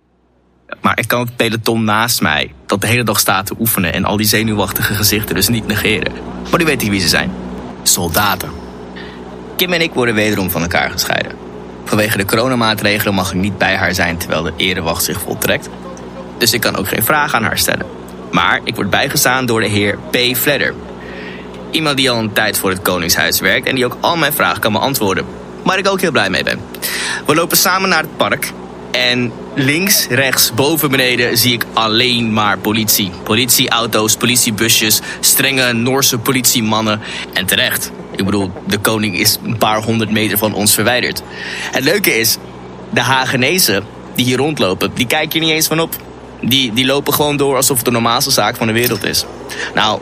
Maar 0.82 0.98
ik 0.98 1.08
kan 1.08 1.20
het 1.20 1.36
peloton 1.36 1.84
naast 1.84 2.20
mij, 2.20 2.52
dat 2.66 2.80
de 2.80 2.86
hele 2.86 3.02
dag 3.02 3.18
staat 3.18 3.46
te 3.46 3.54
oefenen 3.58 3.92
en 3.92 4.04
al 4.04 4.16
die 4.16 4.26
zenuwachtige 4.26 4.94
gezichten 4.94 5.34
dus 5.34 5.48
niet 5.48 5.66
negeren. 5.66 6.12
Maar 6.50 6.60
u 6.60 6.64
weet 6.64 6.82
niet 6.82 6.90
wie 6.90 7.00
ze 7.00 7.08
zijn. 7.08 7.32
Soldaten. 7.82 8.50
Kim 9.56 9.72
en 9.72 9.80
ik 9.80 9.94
worden 9.94 10.14
wederom 10.14 10.50
van 10.50 10.62
elkaar 10.62 10.90
gescheiden. 10.90 11.32
Vanwege 11.84 12.16
de 12.16 12.24
coronamaatregelen 12.24 13.14
mag 13.14 13.32
ik 13.32 13.40
niet 13.40 13.58
bij 13.58 13.76
haar 13.76 13.94
zijn 13.94 14.16
terwijl 14.16 14.42
de 14.42 14.52
erewacht 14.56 15.04
zich 15.04 15.20
voltrekt. 15.20 15.68
Dus 16.38 16.52
ik 16.52 16.60
kan 16.60 16.76
ook 16.76 16.88
geen 16.88 17.02
vragen 17.02 17.38
aan 17.38 17.44
haar 17.44 17.58
stellen. 17.58 17.86
Maar 18.30 18.60
ik 18.64 18.74
word 18.74 18.90
bijgestaan 18.90 19.46
door 19.46 19.60
de 19.60 19.68
heer 19.68 19.98
P. 20.10 20.36
Fledder. 20.36 20.74
Iemand 21.70 21.96
die 21.96 22.10
al 22.10 22.18
een 22.18 22.32
tijd 22.32 22.58
voor 22.58 22.70
het 22.70 22.82
Koningshuis 22.82 23.40
werkt 23.40 23.66
en 23.66 23.74
die 23.74 23.84
ook 23.84 23.96
al 24.00 24.16
mijn 24.16 24.32
vragen 24.32 24.60
kan 24.60 24.72
beantwoorden. 24.72 25.24
Waar 25.62 25.78
ik 25.78 25.88
ook 25.88 26.00
heel 26.00 26.10
blij 26.10 26.30
mee 26.30 26.44
ben. 26.44 26.60
We 27.26 27.34
lopen 27.34 27.56
samen 27.56 27.88
naar 27.88 28.02
het 28.02 28.16
park. 28.16 28.52
En 28.92 29.32
links, 29.54 30.06
rechts, 30.06 30.54
boven, 30.54 30.90
beneden 30.90 31.38
zie 31.38 31.52
ik 31.52 31.64
alleen 31.72 32.32
maar 32.32 32.58
politie. 32.58 33.10
Politieauto's, 33.22 34.16
politiebusjes, 34.16 35.00
strenge 35.20 35.72
Noorse 35.72 36.18
politiemannen. 36.18 37.00
En 37.32 37.46
terecht. 37.46 37.90
Ik 38.16 38.24
bedoel, 38.24 38.50
de 38.66 38.78
koning 38.78 39.18
is 39.18 39.38
een 39.44 39.58
paar 39.58 39.82
honderd 39.82 40.10
meter 40.10 40.38
van 40.38 40.54
ons 40.54 40.74
verwijderd. 40.74 41.22
Het 41.70 41.84
leuke 41.84 42.18
is, 42.18 42.36
de 42.90 43.00
Hagenezen 43.00 43.84
die 44.14 44.24
hier 44.24 44.36
rondlopen, 44.36 44.90
die 44.94 45.06
kijken 45.06 45.40
je 45.40 45.46
niet 45.46 45.54
eens 45.54 45.66
van 45.66 45.80
op. 45.80 45.96
Die, 46.40 46.72
die 46.72 46.86
lopen 46.86 47.12
gewoon 47.12 47.36
door 47.36 47.56
alsof 47.56 47.76
het 47.76 47.84
de 47.84 47.90
normaalste 47.90 48.30
zaak 48.30 48.56
van 48.56 48.66
de 48.66 48.72
wereld 48.72 49.04
is. 49.04 49.24
Nou, 49.74 50.00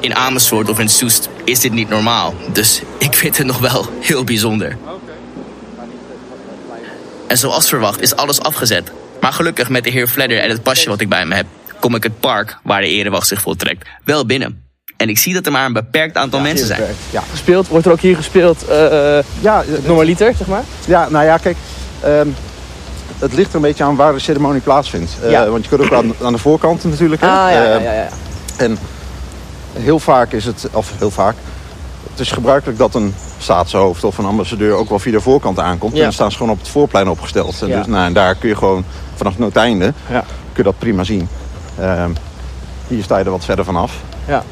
in 0.00 0.14
Amersfoort 0.14 0.68
of 0.68 0.78
in 0.78 0.88
Soest 0.88 1.28
is 1.44 1.60
dit 1.60 1.72
niet 1.72 1.88
normaal. 1.88 2.34
Dus 2.52 2.82
ik 2.98 3.14
vind 3.14 3.36
het 3.36 3.46
nog 3.46 3.58
wel 3.58 3.86
heel 4.00 4.24
bijzonder. 4.24 4.76
En 7.26 7.38
zoals 7.38 7.68
verwacht 7.68 8.00
is 8.00 8.16
alles 8.16 8.40
afgezet. 8.40 8.92
Maar 9.20 9.32
gelukkig 9.32 9.68
met 9.68 9.84
de 9.84 9.90
heer 9.90 10.08
Fledder 10.08 10.38
en 10.38 10.50
het 10.50 10.62
pasje 10.62 10.88
wat 10.88 11.00
ik 11.00 11.08
bij 11.08 11.26
me 11.26 11.34
heb... 11.34 11.46
kom 11.80 11.94
ik 11.94 12.02
het 12.02 12.20
park, 12.20 12.58
waar 12.62 12.80
de 12.80 12.88
erewacht 12.88 13.26
zich 13.26 13.40
voltrekt, 13.40 13.88
wel 14.04 14.26
binnen. 14.26 14.62
En 14.96 15.08
ik 15.08 15.18
zie 15.18 15.34
dat 15.34 15.46
er 15.46 15.52
maar 15.52 15.64
een 15.64 15.72
beperkt 15.72 16.16
aantal 16.16 16.38
ja, 16.38 16.44
mensen 16.44 16.66
zijn. 16.66 16.78
Beperkt. 16.78 17.00
Ja, 17.10 17.22
gespeeld. 17.30 17.68
Wordt 17.68 17.86
er 17.86 17.92
ook 17.92 18.00
hier 18.00 18.16
gespeeld 18.16 18.64
uh, 18.70 19.18
ja, 19.40 19.64
normaliter, 19.84 20.34
zeg 20.38 20.46
maar? 20.46 20.62
Ja, 20.86 21.08
nou 21.08 21.24
ja, 21.24 21.36
kijk... 21.36 21.56
Um, 22.04 22.34
het 23.18 23.32
ligt 23.32 23.48
er 23.48 23.56
een 23.56 23.60
beetje 23.60 23.84
aan 23.84 23.96
waar 23.96 24.12
de 24.12 24.18
ceremonie 24.18 24.60
plaatsvindt. 24.60 25.16
Uh, 25.24 25.30
ja. 25.30 25.48
Want 25.48 25.64
je 25.64 25.70
kunt 25.70 25.82
ook 25.82 25.92
aan, 25.92 26.14
aan 26.22 26.32
de 26.32 26.38
voorkant 26.38 26.84
natuurlijk. 26.84 27.22
Ah, 27.22 27.28
ja, 27.28 27.50
ja, 27.50 27.78
ja, 27.78 27.92
ja. 27.92 28.08
En 28.56 28.78
heel 29.72 29.98
vaak 29.98 30.32
is 30.32 30.44
het... 30.44 30.68
Of 30.72 30.92
heel 30.98 31.10
vaak... 31.10 31.34
Het 32.14 32.22
is 32.26 32.32
gebruikelijk 32.32 32.78
dat 32.78 32.94
een 32.94 33.14
staatshoofd 33.38 34.04
of 34.04 34.18
een 34.18 34.24
ambassadeur 34.24 34.74
ook 34.74 34.88
wel 34.88 34.98
via 34.98 35.12
de 35.12 35.20
voorkant 35.20 35.58
aankomt. 35.58 35.92
Ja. 35.92 35.98
En 35.98 36.04
dan 36.04 36.12
staan 36.12 36.30
ze 36.30 36.36
gewoon 36.36 36.52
op 36.52 36.58
het 36.58 36.68
voorplein 36.68 37.08
opgesteld. 37.08 37.62
En, 37.62 37.68
Ja. 37.68 37.78
dus, 37.78 37.86
nou, 37.86 38.06
en 38.06 38.12
daar 38.12 38.34
kun 38.34 38.48
je 38.48 38.56
gewoon 38.56 38.84
vanaf 39.14 39.32
het 39.32 39.40
noordeinde 39.40 39.92
Ja. 40.10 40.20
kun 40.20 40.26
je 40.56 40.62
dat 40.62 40.78
prima 40.78 41.04
zien. 41.04 41.28
Ehm, 41.78 42.10
hier 42.88 43.02
sta 43.02 43.18
je 43.18 43.24
er 43.24 43.30
wat 43.30 43.44
verder 43.44 43.64
vanaf. 43.64 43.94
Ja. 44.26 44.44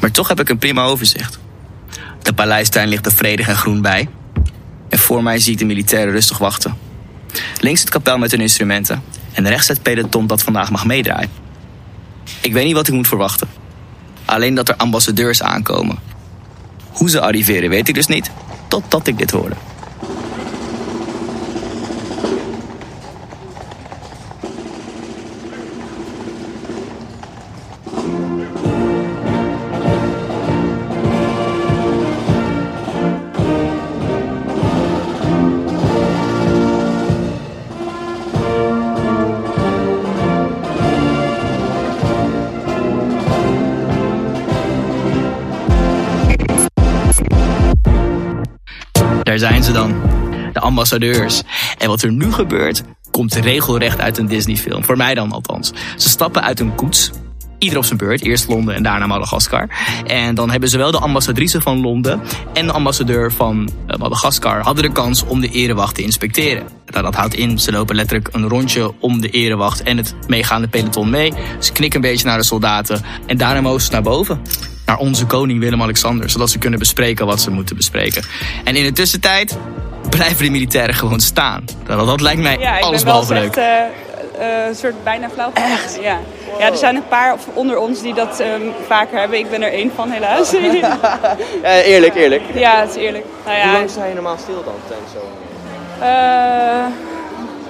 Maar 0.00 0.10
toch 0.10 0.28
heb 0.28 0.40
ik 0.40 0.48
een 0.48 0.58
prima 0.58 0.82
overzicht. 0.84 1.38
De 2.22 2.32
paleistuin 2.32 2.88
ligt 2.88 3.06
er 3.06 3.12
vredig 3.12 3.48
en 3.48 3.56
groen 3.56 3.82
bij. 3.82 4.08
En 4.88 4.98
voor 4.98 5.22
mij 5.22 5.38
zie 5.38 5.52
ik 5.52 5.58
de 5.58 5.64
militairen 5.64 6.12
rustig 6.12 6.38
wachten. 6.38 6.76
Links 7.60 7.80
het 7.80 7.90
kapel 7.90 8.18
met 8.18 8.30
hun 8.30 8.40
instrumenten. 8.40 9.02
En 9.32 9.48
rechts 9.48 9.68
het 9.68 9.82
peloton 9.82 10.26
dat 10.26 10.42
vandaag 10.42 10.70
mag 10.70 10.84
meedraaien. 10.86 11.30
Ik 12.40 12.52
weet 12.52 12.64
niet 12.64 12.74
wat 12.74 12.88
ik 12.88 12.94
moet 12.94 13.08
verwachten. 13.08 13.48
Alleen 14.24 14.54
dat 14.54 14.68
er 14.68 14.76
ambassadeurs 14.76 15.42
aankomen. 15.42 15.98
Hoe 16.92 17.10
ze 17.10 17.20
arriveren 17.20 17.70
weet 17.70 17.88
ik 17.88 17.94
dus 17.94 18.06
niet, 18.06 18.30
totdat 18.68 19.06
ik 19.06 19.18
dit 19.18 19.30
hoorde. 19.30 19.54
Zijn 49.38 49.62
ze 49.62 49.72
dan. 49.72 49.94
De 50.52 50.60
ambassadeurs. 50.60 51.42
En 51.78 51.88
wat 51.88 52.02
er 52.02 52.12
nu 52.12 52.32
gebeurt, 52.32 52.82
komt 53.10 53.34
regelrecht 53.34 54.00
uit 54.00 54.18
een 54.18 54.26
Disney-film. 54.26 54.84
Voor 54.84 54.96
mij 54.96 55.14
dan 55.14 55.32
althans. 55.32 55.72
Ze 55.96 56.08
stappen 56.08 56.42
uit 56.42 56.60
een 56.60 56.74
koets 56.74 57.10
Ieder 57.64 57.78
op 57.78 57.84
zijn 57.84 57.98
beurt. 57.98 58.22
Eerst 58.22 58.48
Londen 58.48 58.74
en 58.74 58.82
daarna 58.82 59.06
Madagaskar. 59.06 59.68
En 60.06 60.34
dan 60.34 60.50
hebben 60.50 60.68
zowel 60.68 60.90
de 60.90 60.98
ambassadrice 60.98 61.60
van 61.60 61.80
Londen 61.80 62.20
en 62.52 62.66
de 62.66 62.72
ambassadeur 62.72 63.32
van 63.32 63.70
eh, 63.86 63.96
Madagaskar 63.96 64.62
hadden 64.62 64.84
de 64.84 64.92
kans 64.92 65.24
om 65.24 65.40
de 65.40 65.48
erewacht 65.48 65.94
te 65.94 66.02
inspecteren. 66.02 66.66
Nou, 66.86 67.04
dat 67.04 67.14
houdt 67.14 67.34
in, 67.34 67.58
ze 67.58 67.72
lopen 67.72 67.96
letterlijk 67.96 68.28
een 68.32 68.48
rondje 68.48 68.94
om 69.00 69.20
de 69.20 69.30
erewacht 69.30 69.82
en 69.82 69.96
het 69.96 70.14
meegaande 70.26 70.68
peloton 70.68 71.10
mee. 71.10 71.32
Ze 71.58 71.72
knikken 71.72 72.04
een 72.04 72.10
beetje 72.10 72.26
naar 72.26 72.38
de 72.38 72.44
soldaten 72.44 73.02
en 73.26 73.36
daarna 73.36 73.60
mogen 73.60 73.80
ze 73.80 73.90
naar 73.90 74.02
boven 74.02 74.40
naar 74.86 74.98
onze 74.98 75.26
koning 75.26 75.60
Willem-Alexander, 75.60 76.30
zodat 76.30 76.50
ze 76.50 76.58
kunnen 76.58 76.78
bespreken 76.78 77.26
wat 77.26 77.40
ze 77.40 77.50
moeten 77.50 77.76
bespreken. 77.76 78.22
En 78.64 78.76
in 78.76 78.84
de 78.84 78.92
tussentijd 78.92 79.58
blijven 80.10 80.44
de 80.44 80.50
militairen 80.50 80.94
gewoon 80.94 81.20
staan. 81.20 81.64
Dat, 81.86 82.06
dat 82.06 82.20
lijkt 82.20 82.42
mij 82.42 82.58
ja, 82.58 82.78
alles 82.78 83.04
behalve 83.04 83.34
leuk. 83.34 83.56
Uh, 83.56 84.66
een 84.68 84.74
soort 84.74 85.04
bijna 85.04 85.30
flauw. 85.30 85.50
Echt? 85.52 85.98
Ja. 86.02 86.18
Ja, 86.58 86.70
er 86.70 86.76
zijn 86.76 86.96
een 86.96 87.08
paar 87.08 87.36
onder 87.54 87.78
ons 87.78 88.02
die 88.02 88.14
dat 88.14 88.40
um, 88.40 88.72
vaker 88.86 89.18
hebben. 89.18 89.38
Ik 89.38 89.50
ben 89.50 89.62
er 89.62 89.72
één 89.72 89.90
van, 89.94 90.10
helaas. 90.10 90.50
ja, 91.62 91.80
eerlijk, 91.82 92.14
eerlijk. 92.14 92.42
Ja, 92.54 92.80
het 92.80 92.88
is 92.88 92.96
eerlijk. 92.96 93.24
Nou 93.44 93.56
ja, 93.56 93.64
Hoe 93.64 93.72
lang 93.72 93.90
sta 93.90 94.04
je 94.04 94.14
normaal 94.14 94.38
stil 94.38 94.64
dan 94.64 94.74
tijdens 94.88 95.10
zo'n... 95.12 95.42
Uh, 96.00 96.86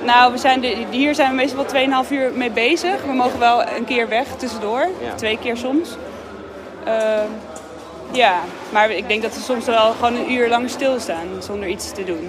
nou, 0.04 0.32
we 0.32 0.38
zijn 0.38 0.60
de, 0.60 0.76
hier 0.90 1.14
zijn 1.14 1.28
we 1.30 1.34
meestal 1.34 1.66
wel 1.72 2.04
2,5 2.04 2.10
uur 2.10 2.30
mee 2.34 2.50
bezig. 2.50 2.94
We 3.06 3.12
mogen 3.12 3.38
wel 3.38 3.62
een 3.62 3.84
keer 3.84 4.08
weg 4.08 4.26
tussendoor. 4.36 4.88
Ja. 5.02 5.14
Twee 5.14 5.38
keer 5.38 5.56
soms. 5.56 5.88
Uh, 6.86 7.22
ja, 8.12 8.44
maar 8.72 8.90
ik 8.90 9.08
denk 9.08 9.22
dat 9.22 9.34
we 9.34 9.40
soms 9.40 9.64
wel 9.64 9.92
gewoon 9.92 10.14
een 10.14 10.32
uur 10.32 10.48
lang 10.48 10.70
stilstaan 10.70 11.42
zonder 11.42 11.68
iets 11.68 11.92
te 11.92 12.04
doen. 12.04 12.28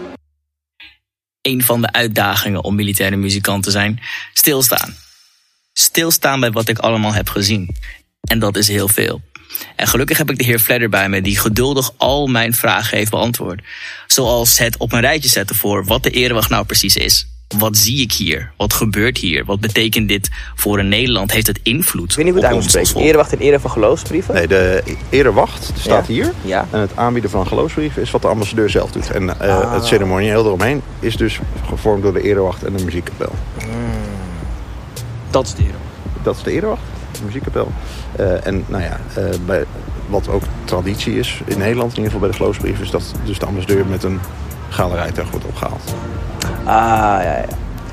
Een 1.41 1.63
van 1.63 1.81
de 1.81 1.91
uitdagingen 1.91 2.63
om 2.63 2.75
militaire 2.75 3.15
muzikant 3.15 3.63
te 3.63 3.71
zijn, 3.71 3.99
stilstaan 4.33 4.95
stilstaan 5.77 6.39
bij 6.39 6.51
wat 6.51 6.69
ik 6.69 6.79
allemaal 6.79 7.13
heb 7.13 7.29
gezien. 7.29 7.75
En 8.21 8.39
dat 8.39 8.57
is 8.57 8.67
heel 8.67 8.87
veel. 8.87 9.21
En 9.75 9.87
gelukkig 9.87 10.17
heb 10.17 10.29
ik 10.29 10.37
de 10.37 10.43
heer 10.43 10.59
Fledder 10.59 10.89
bij 10.89 11.09
me 11.09 11.21
die 11.21 11.39
geduldig 11.39 11.91
al 11.97 12.27
mijn 12.27 12.53
vragen 12.53 12.97
heeft 12.97 13.11
beantwoord. 13.11 13.61
Zoals 14.07 14.57
het 14.57 14.77
op 14.77 14.91
een 14.91 14.99
rijtje 14.99 15.29
zetten 15.29 15.55
voor 15.55 15.85
wat 15.85 16.03
de 16.03 16.09
erewacht 16.09 16.49
nou 16.49 16.65
precies 16.65 16.95
is. 16.95 17.27
Wat 17.57 17.77
zie 17.77 18.01
ik 18.01 18.11
hier? 18.11 18.51
Wat 18.57 18.73
gebeurt 18.73 19.17
hier? 19.17 19.45
Wat 19.45 19.59
betekent 19.59 20.07
dit 20.07 20.29
voor 20.55 20.79
een 20.79 20.87
Nederland? 20.87 21.31
Heeft 21.31 21.47
het 21.47 21.59
invloed 21.63 22.09
Ik 22.09 22.15
weet 22.15 22.25
niet 22.25 22.33
hoe 22.33 22.43
het 22.43 22.53
moet 22.53 22.69
spreken. 22.69 22.95
Erewacht 23.01 23.31
en 23.33 23.39
ere 23.39 23.59
van 23.59 23.71
geloofsbrieven? 23.71 24.33
Nee, 24.33 24.47
de 24.47 24.83
erewacht 25.09 25.71
staat 25.79 26.07
Ja. 26.07 26.13
hier. 26.13 26.31
Ja. 26.41 26.67
En 26.71 26.79
het 26.79 26.91
aanbieden 26.95 27.29
van 27.31 27.47
geloofsbrieven 27.47 28.01
is 28.01 28.11
wat 28.11 28.21
de 28.21 28.27
ambassadeur 28.27 28.69
zelf 28.69 28.91
doet. 28.91 29.11
En 29.11 29.39
eh, 29.39 29.57
Ah. 29.59 29.73
het 29.73 29.85
ceremonieel 29.85 30.45
eromheen 30.45 30.81
is 30.99 31.17
dus 31.17 31.39
gevormd 31.67 32.03
door 32.03 32.13
de 32.13 32.21
erewacht 32.21 32.63
en 32.63 32.75
de 32.75 32.83
muziekkapel. 32.83 33.31
Dat 35.29 35.45
is 35.45 35.53
de 35.53 35.61
erewacht. 35.63 35.83
Dat 36.23 36.35
is 36.35 36.43
de 36.43 36.51
erewacht, 36.51 36.81
de 37.11 37.19
muziekkapel. 37.25 37.71
Eh, 38.15 38.47
en 38.47 38.63
nou 38.67 38.83
ja, 38.83 38.99
eh, 39.15 39.23
bij, 39.45 39.63
wat 40.07 40.27
ook 40.29 40.43
traditie 40.65 41.17
is 41.19 41.41
in 41.45 41.57
Nederland, 41.57 41.89
in 41.91 41.97
ieder 41.97 42.11
geval 42.11 42.19
bij 42.19 42.29
de 42.29 42.35
geloofsbrief, 42.43 42.79
is 42.79 42.89
dat 42.89 43.13
dus 43.25 43.39
de 43.39 43.45
ambassadeur 43.45 43.85
met 43.85 44.03
een 44.03 44.19
galerijtuig 44.69 45.29
wordt 45.29 45.45
opgehaald. 45.45 45.93
Ah, 46.65 46.73
ja, 46.73 47.21
ja. 47.21 47.45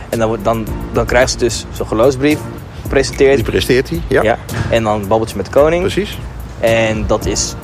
En 0.08 0.18
dan, 0.18 0.38
dan, 0.42 0.66
dan 0.92 1.06
krijgt 1.06 1.30
ze 1.30 1.38
dus 1.38 1.66
zo'n 1.72 1.86
geloofsbrief 1.86 2.38
gepresenteerd. 2.82 3.34
Die 3.36 3.44
presteert 3.44 3.88
hij, 3.88 4.00
ja, 4.08 4.22
ja. 4.22 4.38
En 4.70 4.82
dan 4.82 5.06
babbelt 5.08 5.30
ze 5.30 5.36
met 5.36 5.46
de 5.46 5.52
koning. 5.52 5.80
precies. 5.82 6.18
En 6.60 7.04
dat 7.06 7.26
is 7.26 7.54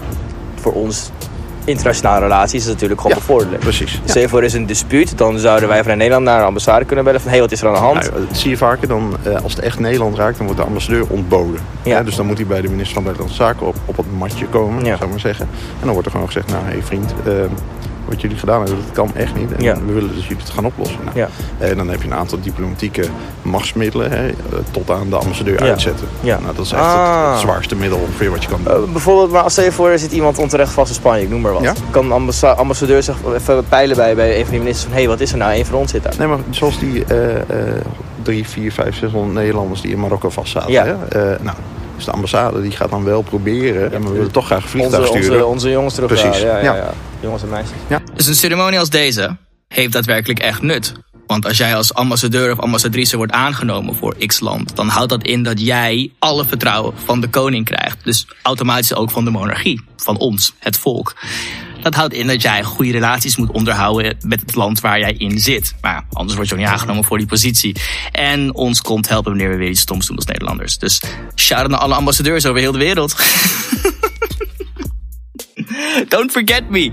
voor 0.61 0.73
ons 0.73 1.11
internationale 1.65 2.21
relaties 2.21 2.63
is 2.63 2.69
natuurlijk 2.69 3.01
gewoon 3.01 3.17
Ja, 3.17 3.23
bevorderlijk. 3.23 3.61
precies. 3.63 4.01
Stel 4.05 4.23
je 4.23 4.29
voor 4.29 4.45
is 4.45 4.53
een 4.53 4.67
dispuut, 4.67 5.19
dan 5.19 5.39
zouden 5.39 5.69
wij 5.69 5.79
vanuit 5.81 5.99
Nederland 5.99 6.25
naar 6.25 6.39
de 6.39 6.45
ambassade 6.47 6.85
kunnen 6.85 7.05
bellen 7.05 7.21
van 7.21 7.29
hé, 7.31 7.37
hey, 7.37 7.45
wat 7.45 7.53
is 7.53 7.61
er 7.61 7.69
aan 7.69 7.75
de 7.75 7.81
hand? 7.81 8.11
Nou, 8.11 8.27
dat 8.27 8.37
zie 8.37 8.51
je 8.51 8.57
vaker 8.57 8.89
dan, 8.89 9.17
eh, 9.23 9.35
als 9.43 9.55
het 9.55 9.65
echt 9.65 9.79
Nederland 9.79 10.17
raakt, 10.17 10.37
dan 10.37 10.47
wordt 10.47 10.61
de 10.61 10.67
ambassadeur 10.67 11.05
ontboden. 11.09 11.61
Ja. 11.83 12.03
Dus 12.03 12.17
dan 12.17 12.27
moet 12.27 12.37
hij 12.39 12.47
bij 12.47 12.61
de 12.61 12.69
minister 12.69 12.95
van 12.95 13.03
Buitenlandse 13.03 13.43
Zaken 13.43 13.67
op, 13.67 13.77
op 13.85 13.97
het 13.97 14.07
matje 14.19 14.47
komen, 14.47 14.79
Ja. 14.85 14.91
zou 14.91 15.05
ik 15.05 15.11
maar 15.11 15.21
zeggen. 15.21 15.49
En 15.53 15.81
dan 15.85 15.91
wordt 15.91 16.05
er 16.07 16.11
gewoon 16.11 16.27
gezegd, 16.27 16.47
nou 16.49 16.65
hé 16.65 16.71
hey, 16.71 16.83
vriend, 16.83 17.15
eh, 17.25 17.33
wat 18.09 18.21
jullie 18.21 18.37
gedaan 18.37 18.59
hebben, 18.63 18.79
dat 18.87 18.95
kan 18.95 19.11
echt 19.15 19.35
niet. 19.35 19.53
En 19.53 19.63
Ja. 19.63 19.75
we 19.87 19.93
willen 19.93 20.15
dus 20.15 20.23
jullie 20.27 20.43
het 20.43 20.51
gaan 20.53 20.65
oplossen. 20.65 20.99
Nou, 21.05 21.17
Ja. 21.19 21.29
En 21.59 21.77
dan 21.77 21.89
heb 21.89 22.03
je 22.03 22.09
een 22.09 22.15
aantal 22.15 22.39
diplomatieke 22.41 23.05
machtsmiddelen, 23.43 24.11
hè, 24.11 24.27
eh, 24.29 24.35
tot 24.71 24.91
aan 24.91 25.09
de 25.11 25.17
ambassadeur 25.17 25.65
Ja. 25.65 25.71
uitzetten. 25.71 26.07
Ja. 26.21 26.39
Nou, 26.41 26.55
dat 26.57 26.65
is 26.65 26.73
echt 26.73 26.83
Ah. 26.83 27.21
het, 27.23 27.31
het 27.31 27.41
zwaarste 27.41 27.77
middel 27.77 27.99
ongeveer 27.99 28.31
wat 28.31 28.43
je 28.43 28.49
kan 28.49 28.61
doen. 28.65 28.73
Eh, 28.75 28.93
bijvoorbeeld, 28.93 29.31
maar 29.31 29.43
als 29.43 29.53
stel 29.53 29.65
je 29.65 29.73
voor, 29.73 29.89
er 29.89 29.99
zit 29.99 30.13
iemand 30.13 30.39
onterecht 30.39 30.73
vast 30.73 30.89
in 30.89 30.95
Spanje, 30.95 31.23
ik 31.23 31.31
noem 31.31 31.41
maar 31.41 31.53
wat. 31.53 31.63
Ja. 31.63 31.73
Kan 31.91 32.09
de 32.09 32.15
ambassa- 32.15 32.53
ambassadeur 32.53 33.03
zich 33.03 33.17
even 33.37 33.65
peilen 33.69 33.97
bij, 33.97 34.15
bij 34.15 34.37
een 34.37 34.43
van 34.43 34.51
die 34.51 34.59
ministers 34.61 34.85
van 34.87 34.93
hé, 34.95 34.99
hey, 34.99 35.09
wat 35.09 35.21
is 35.21 35.33
er 35.33 35.39
nou? 35.39 35.53
Een 35.55 35.67
van 35.67 35.79
ons 35.79 35.91
zit 35.91 36.03
daar. 36.03 36.15
Nee, 36.19 36.27
maar 36.29 36.39
zoals 36.51 36.79
die 36.79 37.05
eh, 37.05 37.35
eh, 37.37 37.43
drie, 38.23 38.49
vier, 38.49 38.73
vijf, 38.73 38.97
600 38.97 39.35
Nederlanders 39.35 39.81
die 39.81 39.91
in 39.93 40.01
Marokko 40.01 40.31
vastzaten. 40.31 40.71
Ja. 40.73 40.85
Hè? 40.85 40.93
Eh, 40.93 41.41
nou, 41.41 41.57
dus 41.97 42.05
de 42.05 42.11
ambassade 42.13 42.63
die 42.63 42.71
gaat 42.71 42.91
dan 42.91 43.05
wel 43.05 43.23
proberen. 43.23 43.93
en 43.93 44.03
we 44.03 44.11
willen 44.11 44.31
toch 44.31 44.47
graag 44.47 44.69
vliegtuig 44.69 45.09
Onze, 45.09 45.23
sturen. 45.23 45.37
onze, 45.39 45.47
onze 45.47 45.71
jongens 45.71 45.95
terughalen. 45.95 46.23
Precies, 46.25 46.47
Ja, 46.47 46.57
ja, 46.59 46.65
ja. 46.65 46.75
ja. 46.77 46.91
Jongens 47.21 47.43
en 47.43 47.49
meisjes. 47.49 47.77
Dus 48.19 48.27
een 48.27 48.35
ceremonie 48.35 48.79
als 48.79 48.91
deze 48.91 49.37
heeft 49.69 49.93
daadwerkelijk 49.93 50.39
echt 50.39 50.63
nut. 50.63 50.93
Want 51.27 51.47
als 51.47 51.57
jij 51.57 51.77
als 51.77 51.95
ambassadeur 51.95 52.53
of 52.53 52.59
ambassadrice 52.59 53.17
wordt 53.17 53.33
aangenomen 53.33 53.95
voor 53.95 54.17
X 54.27 54.41
land, 54.41 54.77
dan 54.77 54.89
houdt 54.89 55.11
dat 55.11 55.23
in 55.23 55.43
dat 55.43 55.61
jij 55.61 56.13
alle 56.19 56.45
vertrouwen 56.45 56.95
van 57.05 57.21
de 57.21 57.29
koning 57.29 57.65
krijgt. 57.65 58.05
Dus 58.05 58.27
automatisch 58.43 58.95
ook 58.95 59.11
van 59.11 59.25
de 59.25 59.31
monarchie, 59.31 59.83
van 59.97 60.17
ons, 60.17 60.55
het 60.59 60.79
volk. 60.79 61.17
Dat 61.83 61.95
houdt 61.95 62.15
in 62.15 62.27
dat 62.27 62.43
jij 62.43 62.63
goede 62.63 62.93
relaties 62.93 63.37
moet 63.37 63.51
onderhouden 63.51 64.17
met 64.21 64.41
het 64.41 64.55
land 64.55 64.81
waar 64.81 64.99
jij 64.99 65.13
in 65.13 65.39
zit. 65.39 65.75
Maar 65.81 66.05
anders 66.13 66.37
word 66.37 66.49
je 66.49 66.55
ook 66.55 66.61
niet 66.61 66.71
aangenomen 66.71 67.05
voor 67.05 67.19
die 67.19 67.27
positie. 67.27 67.77
En 68.13 68.55
ons 68.55 68.81
komt 68.81 69.09
helpen 69.09 69.31
wanneer 69.31 69.51
we 69.51 69.57
weer 69.57 69.71
iets 69.71 69.81
stoms 69.81 70.07
doen 70.07 70.17
als 70.17 70.27
Nederlanders. 70.27 70.79
Dus 70.79 71.03
shout 71.35 71.69
naar 71.69 71.79
alle 71.79 71.95
ambassadeurs 71.95 72.47
over 72.47 72.61
heel 72.61 72.73
de 72.73 72.79
wereld. 72.79 73.17
Don't 76.09 76.31
forget 76.31 76.71
me. 76.71 76.93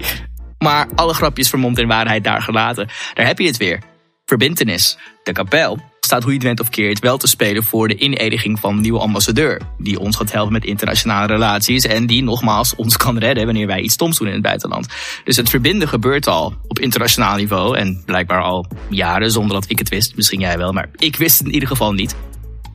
Maar 0.58 0.88
alle 0.96 1.14
grapjes 1.14 1.50
vermomd 1.50 1.80
in 1.80 1.88
waarheid 1.88 2.24
daar 2.24 2.42
gelaten. 2.42 2.90
Daar 3.14 3.26
heb 3.26 3.40
je 3.40 3.48
het 3.48 3.58
weer. 3.58 3.80
Verbintenis. 4.26 4.98
De 5.24 5.32
kapel 5.32 5.80
staat 6.00 6.24
hoe 6.24 6.32
je 6.32 6.38
het 6.38 6.48
went 6.48 6.60
of 6.60 6.70
keert 6.70 7.00
wel 7.00 7.18
te 7.18 7.28
spelen 7.28 7.64
voor 7.64 7.88
de 7.88 7.98
inediging 7.98 8.60
van 8.60 8.76
een 8.76 8.82
nieuwe 8.82 9.00
ambassadeur. 9.00 9.62
Die 9.78 10.00
ons 10.00 10.16
gaat 10.16 10.32
helpen 10.32 10.54
met 10.54 10.66
internationale 10.66 11.28
relaties 11.28 11.84
en 11.84 12.06
die 12.06 12.24
nogmaals 12.24 12.76
ons 12.76 12.98
kan 12.98 13.18
redden 13.18 13.46
wanneer 13.46 13.68
wij 13.68 13.82
iets 13.82 13.94
stoms 13.94 14.18
doen 14.18 14.28
in 14.28 14.34
het 14.34 14.42
buitenland. 14.42 14.88
Dus 15.24 15.36
het 15.36 15.50
verbinden 15.50 15.88
gebeurt 15.88 16.28
al 16.28 16.54
op 16.68 16.80
internationaal 16.80 17.36
niveau 17.36 17.78
en 17.78 18.04
blijkbaar 18.06 18.42
al 18.42 18.68
jaren 18.90 19.32
zonder 19.32 19.54
dat 19.54 19.70
ik 19.70 19.80
het 19.80 19.90
wist. 19.90 20.16
Misschien 20.16 20.40
jij 20.40 20.58
wel, 20.58 20.72
maar 20.72 20.90
ik 20.96 21.16
wist 21.16 21.38
het 21.38 21.48
in 21.48 21.54
ieder 21.54 21.70
geval 21.70 21.94
niet. 21.94 22.16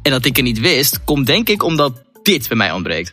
En 0.02 0.10
dat 0.10 0.24
ik 0.24 0.36
het 0.36 0.44
niet 0.44 0.60
wist, 0.60 1.04
komt 1.04 1.26
denk 1.26 1.48
ik 1.48 1.62
omdat 1.62 2.02
dit 2.22 2.48
bij 2.48 2.56
mij 2.56 2.72
ontbreekt. 2.72 3.12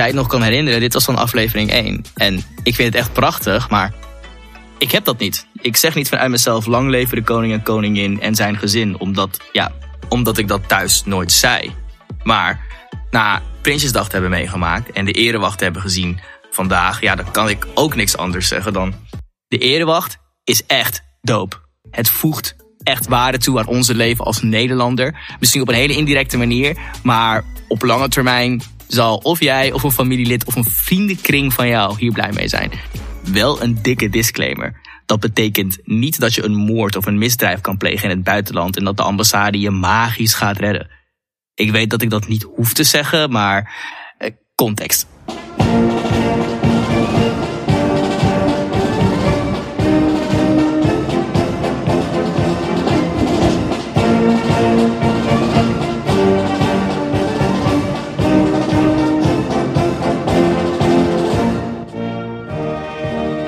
Jij 0.00 0.12
nog 0.12 0.26
kan 0.26 0.42
herinneren, 0.42 0.80
dit 0.80 0.92
was 0.92 1.04
van 1.04 1.16
aflevering 1.16 1.70
1. 1.70 2.04
En 2.14 2.42
ik 2.62 2.74
vind 2.74 2.88
het 2.88 3.02
echt 3.02 3.12
prachtig, 3.12 3.70
maar 3.70 3.92
ik 4.78 4.90
heb 4.90 5.04
dat 5.04 5.18
niet. 5.18 5.46
Ik 5.60 5.76
zeg 5.76 5.94
niet 5.94 6.08
vanuit 6.08 6.30
mezelf 6.30 6.66
lang 6.66 6.88
leven 6.88 7.16
de 7.16 7.22
koning 7.22 7.52
en 7.52 7.62
koningin 7.62 8.20
en 8.20 8.34
zijn 8.34 8.58
gezin, 8.58 8.98
omdat, 8.98 9.40
ja, 9.52 9.72
omdat 10.08 10.38
ik 10.38 10.48
dat 10.48 10.68
thuis 10.68 11.04
nooit 11.04 11.32
zei. 11.32 11.74
Maar 12.22 12.60
na 13.10 13.42
Prinsjesdag 13.62 14.06
te 14.06 14.12
hebben 14.12 14.30
meegemaakt 14.30 14.92
en 14.92 15.04
de 15.04 15.12
erewacht 15.12 15.58
te 15.58 15.64
hebben 15.64 15.82
gezien 15.82 16.20
vandaag, 16.50 17.00
ja, 17.00 17.14
dan 17.14 17.30
kan 17.30 17.48
ik 17.48 17.66
ook 17.74 17.94
niks 17.94 18.16
anders 18.16 18.48
zeggen 18.48 18.72
dan 18.72 18.94
de 19.48 19.58
erewacht 19.58 20.18
is 20.44 20.66
echt 20.66 21.02
doop. 21.20 21.68
Het 21.90 22.08
voegt 22.08 22.56
echt 22.82 23.08
waarde 23.08 23.38
toe 23.38 23.58
aan 23.58 23.66
onze 23.66 23.94
leven 23.94 24.24
als 24.24 24.42
Nederlander. 24.42 25.36
Misschien 25.38 25.62
op 25.62 25.68
een 25.68 25.74
hele 25.74 25.96
indirecte 25.96 26.36
manier, 26.36 26.76
maar 27.02 27.44
op 27.68 27.82
lange 27.82 28.08
termijn 28.08 28.62
zal 28.92 29.16
of 29.16 29.40
jij 29.40 29.72
of 29.72 29.82
een 29.82 29.92
familielid 29.92 30.44
of 30.44 30.56
een 30.56 30.64
vriendenkring 30.64 31.52
van 31.52 31.68
jou 31.68 31.96
hier 31.98 32.12
blij 32.12 32.32
mee 32.32 32.48
zijn. 32.48 32.70
Wel 33.24 33.62
een 33.62 33.82
dikke 33.82 34.08
disclaimer. 34.08 34.80
Dat 35.06 35.20
betekent 35.20 35.78
niet 35.84 36.20
dat 36.20 36.34
je 36.34 36.44
een 36.44 36.56
moord 36.56 36.96
of 36.96 37.06
een 37.06 37.18
misdrijf 37.18 37.60
kan 37.60 37.76
plegen 37.76 38.10
in 38.10 38.16
het 38.16 38.24
buitenland 38.24 38.76
en 38.76 38.84
dat 38.84 38.96
de 38.96 39.02
ambassade 39.02 39.60
je 39.60 39.70
magisch 39.70 40.34
gaat 40.34 40.58
redden. 40.58 40.90
Ik 41.54 41.70
weet 41.70 41.90
dat 41.90 42.02
ik 42.02 42.10
dat 42.10 42.28
niet 42.28 42.46
hoef 42.56 42.72
te 42.72 42.84
zeggen, 42.84 43.30
maar 43.30 43.72
eh, 44.18 44.30
context. 44.54 45.06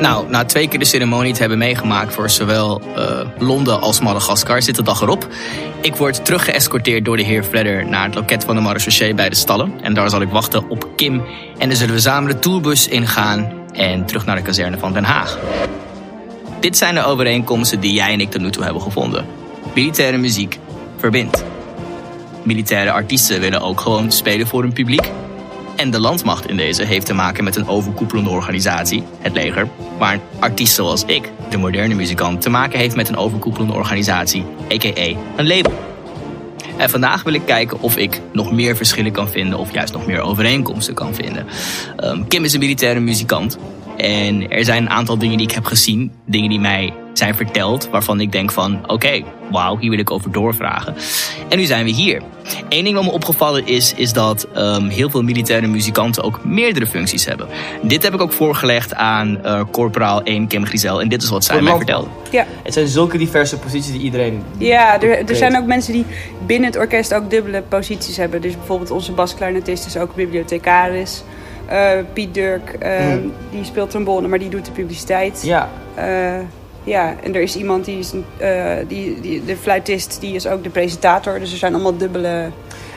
Nou, 0.03 0.29
na 0.29 0.45
twee 0.45 0.69
keer 0.69 0.79
de 0.79 0.85
ceremonie 0.85 1.33
te 1.33 1.41
hebben 1.41 1.59
meegemaakt 1.59 2.15
voor 2.15 2.31
zowel 2.31 2.83
uh, 2.97 3.21
Londen 3.39 3.81
als 3.81 4.01
Madagaskar 4.01 4.63
zit 4.63 4.75
de 4.77 4.83
dag 4.83 5.01
erop. 5.01 5.29
Ik 5.81 5.97
word 5.97 6.25
teruggeëscorteerd 6.25 7.05
door 7.05 7.17
de 7.17 7.23
heer 7.23 7.45
Fledder 7.45 7.87
naar 7.87 8.05
het 8.05 8.15
loket 8.15 8.45
van 8.45 8.55
de 8.55 8.61
marechaussee 8.61 9.15
bij 9.15 9.29
de 9.29 9.35
stallen. 9.35 9.73
En 9.83 9.95
daar 9.95 10.11
zal 10.11 10.21
ik 10.21 10.29
wachten 10.29 10.69
op 10.69 10.89
Kim. 10.97 11.23
En 11.59 11.69
dan 11.69 11.77
zullen 11.77 11.95
we 11.95 12.01
samen 12.01 12.31
de 12.31 12.39
tourbus 12.39 12.89
ingaan 12.89 13.53
en 13.73 14.07
terug 14.07 14.27
naar 14.27 14.37
de 14.37 14.43
kazerne 14.43 14.79
van 14.79 14.93
Den 14.93 15.05
Haag. 15.05 15.39
Dit 16.61 16.77
zijn 16.77 16.95
de 16.95 17.05
overeenkomsten 17.05 17.81
die 17.81 17.93
jij 17.93 18.13
en 18.13 18.21
ik 18.21 18.31
tot 18.31 18.41
nu 18.41 18.51
toe 18.51 18.65
hebben 18.65 18.83
gevonden. 18.83 19.27
Militaire 19.75 20.17
muziek 20.17 20.59
verbindt. 20.97 21.45
Militaire 22.43 22.91
artiesten 22.91 23.41
willen 23.41 23.61
ook 23.61 23.81
gewoon 23.81 24.13
spelen 24.13 24.47
voor 24.47 24.63
hun 24.63 24.73
publiek. 24.73 25.11
En 25.83 25.91
de 25.91 26.01
landmacht 26.01 26.49
in 26.49 26.57
deze 26.57 26.85
heeft 26.85 27.07
te 27.07 27.15
maken 27.15 27.45
met 27.45 27.57
een 27.57 27.69
overkoepelende 27.69 28.31
organisatie, 28.31 29.03
het 29.19 29.33
leger, 29.33 29.69
waar 29.99 30.15
een 30.15 30.21
artiest 30.41 30.75
zoals 30.75 31.05
ik, 31.05 31.31
de 31.51 31.57
moderne 31.57 31.95
muzikant, 31.95 32.41
te 32.41 32.51
maken 32.51 32.79
heeft 32.79 32.97
met 32.97 33.09
een 33.09 33.17
overkoepelende 33.17 33.73
organisatie, 33.73 34.45
a.k.a. 34.73 35.17
een 35.37 35.47
label. 35.47 35.73
En 36.77 36.91
vandaag 36.91 37.23
wil 37.23 37.33
ik 37.33 37.47
kijken 37.47 37.81
of 37.81 37.97
ik 37.97 38.21
nog 38.33 38.53
meer 38.53 38.77
verschillen 38.77 39.13
kan 39.13 39.29
vinden 39.29 39.59
of 39.59 39.73
juist 39.73 39.93
nog 39.93 40.07
meer 40.07 40.21
overeenkomsten 40.21 40.95
kan 40.95 41.15
vinden. 41.15 41.47
Um, 42.05 42.29
Kim 42.29 42.45
is 42.45 42.53
een 42.53 42.61
militaire 42.61 43.01
muzikant. 43.01 43.59
En 43.97 44.51
er 44.51 44.65
zijn 44.65 44.83
een 44.83 44.91
aantal 44.91 45.19
dingen 45.19 45.37
die 45.37 45.47
ik 45.47 45.55
heb 45.55 45.65
gezien, 45.65 46.13
dingen 46.27 46.49
die 46.49 46.61
mij 46.61 46.93
zijn 47.13 47.35
verteld, 47.35 47.89
waarvan 47.91 48.21
ik 48.21 48.33
denk 48.33 48.53
van 48.53 48.79
oké, 48.83 48.93
okay, 48.93 49.25
wauw, 49.51 49.79
hier 49.79 49.91
wil 49.91 49.99
ik 49.99 50.11
over 50.11 50.33
doorvragen. 50.33 50.95
En 51.49 51.59
nu 51.59 51.65
zijn 51.65 51.85
we 51.85 51.91
hier. 51.91 52.23
Eén 52.69 52.85
ding 52.85 52.95
wat 52.97 53.05
me 53.05 53.11
opgevallen 53.11 53.67
is, 53.67 53.95
is 53.95 54.13
dat 54.13 54.49
um, 54.57 54.89
heel 54.89 55.11
veel 55.11 55.23
militaire 55.23 55.67
muzikanten 55.67 56.23
ook 56.23 56.45
meerdere 56.45 56.87
functies 56.87 57.25
hebben. 57.25 57.49
Dit 57.83 58.03
heb 58.03 58.15
ik 58.15 58.21
ook 58.21 58.33
voorgelegd 58.33 58.95
aan 58.95 59.39
uh, 59.45 59.61
Corporaal 59.71 60.23
1 60.23 60.47
Kim 60.47 60.67
Grizel 60.67 61.01
en 61.01 61.09
dit 61.09 61.23
is 61.23 61.31
wat 61.31 61.45
zij 61.45 61.61
mij 61.61 61.77
vertelde. 61.77 62.09
Ja. 62.31 62.47
Het 62.63 62.73
zijn 62.73 62.89
zulke 62.89 63.19
diverse 63.19 63.59
posities 63.59 63.93
die 63.93 64.01
iedereen. 64.01 64.43
Ja, 64.59 65.01
er, 65.01 65.29
er 65.29 65.37
zijn 65.37 65.57
ook 65.57 65.67
mensen 65.67 65.93
die 65.93 66.05
binnen 66.47 66.71
het 66.71 66.79
orkest 66.79 67.15
ook 67.15 67.31
dubbele 67.31 67.63
posities 67.69 68.17
hebben. 68.17 68.41
Dus 68.41 68.57
bijvoorbeeld 68.57 68.91
onze 68.91 69.13
basklarinetist 69.13 69.87
is 69.87 69.97
ook 69.97 70.15
bibliothecaris. 70.15 71.23
Uh, 71.71 71.91
Piet 72.13 72.35
Dirk, 72.35 72.77
uh, 72.83 73.15
mm. 73.15 73.33
die 73.51 73.65
speelt 73.65 73.91
trombone, 73.91 74.29
maar 74.29 74.39
die 74.39 74.49
doet 74.49 74.65
de 74.65 74.71
publiciteit. 74.71 75.43
Ja. 75.45 75.71
Uh, 75.99 76.39
ja, 76.85 77.15
en 77.23 77.35
er 77.35 77.43
is 77.43 77.57
iemand 77.57 77.85
die 77.85 77.99
is, 77.99 78.13
uh, 78.41 78.75
die, 78.89 79.21
die, 79.21 79.45
de 79.45 79.57
fluitist, 79.57 80.21
die 80.21 80.35
is 80.35 80.47
ook 80.47 80.63
de 80.63 80.71
presentator. 80.71 81.39
Dus 81.39 81.53
er 81.53 81.59
zijn 81.59 81.75
allemaal 81.75 81.97
dubbele. 81.97 82.51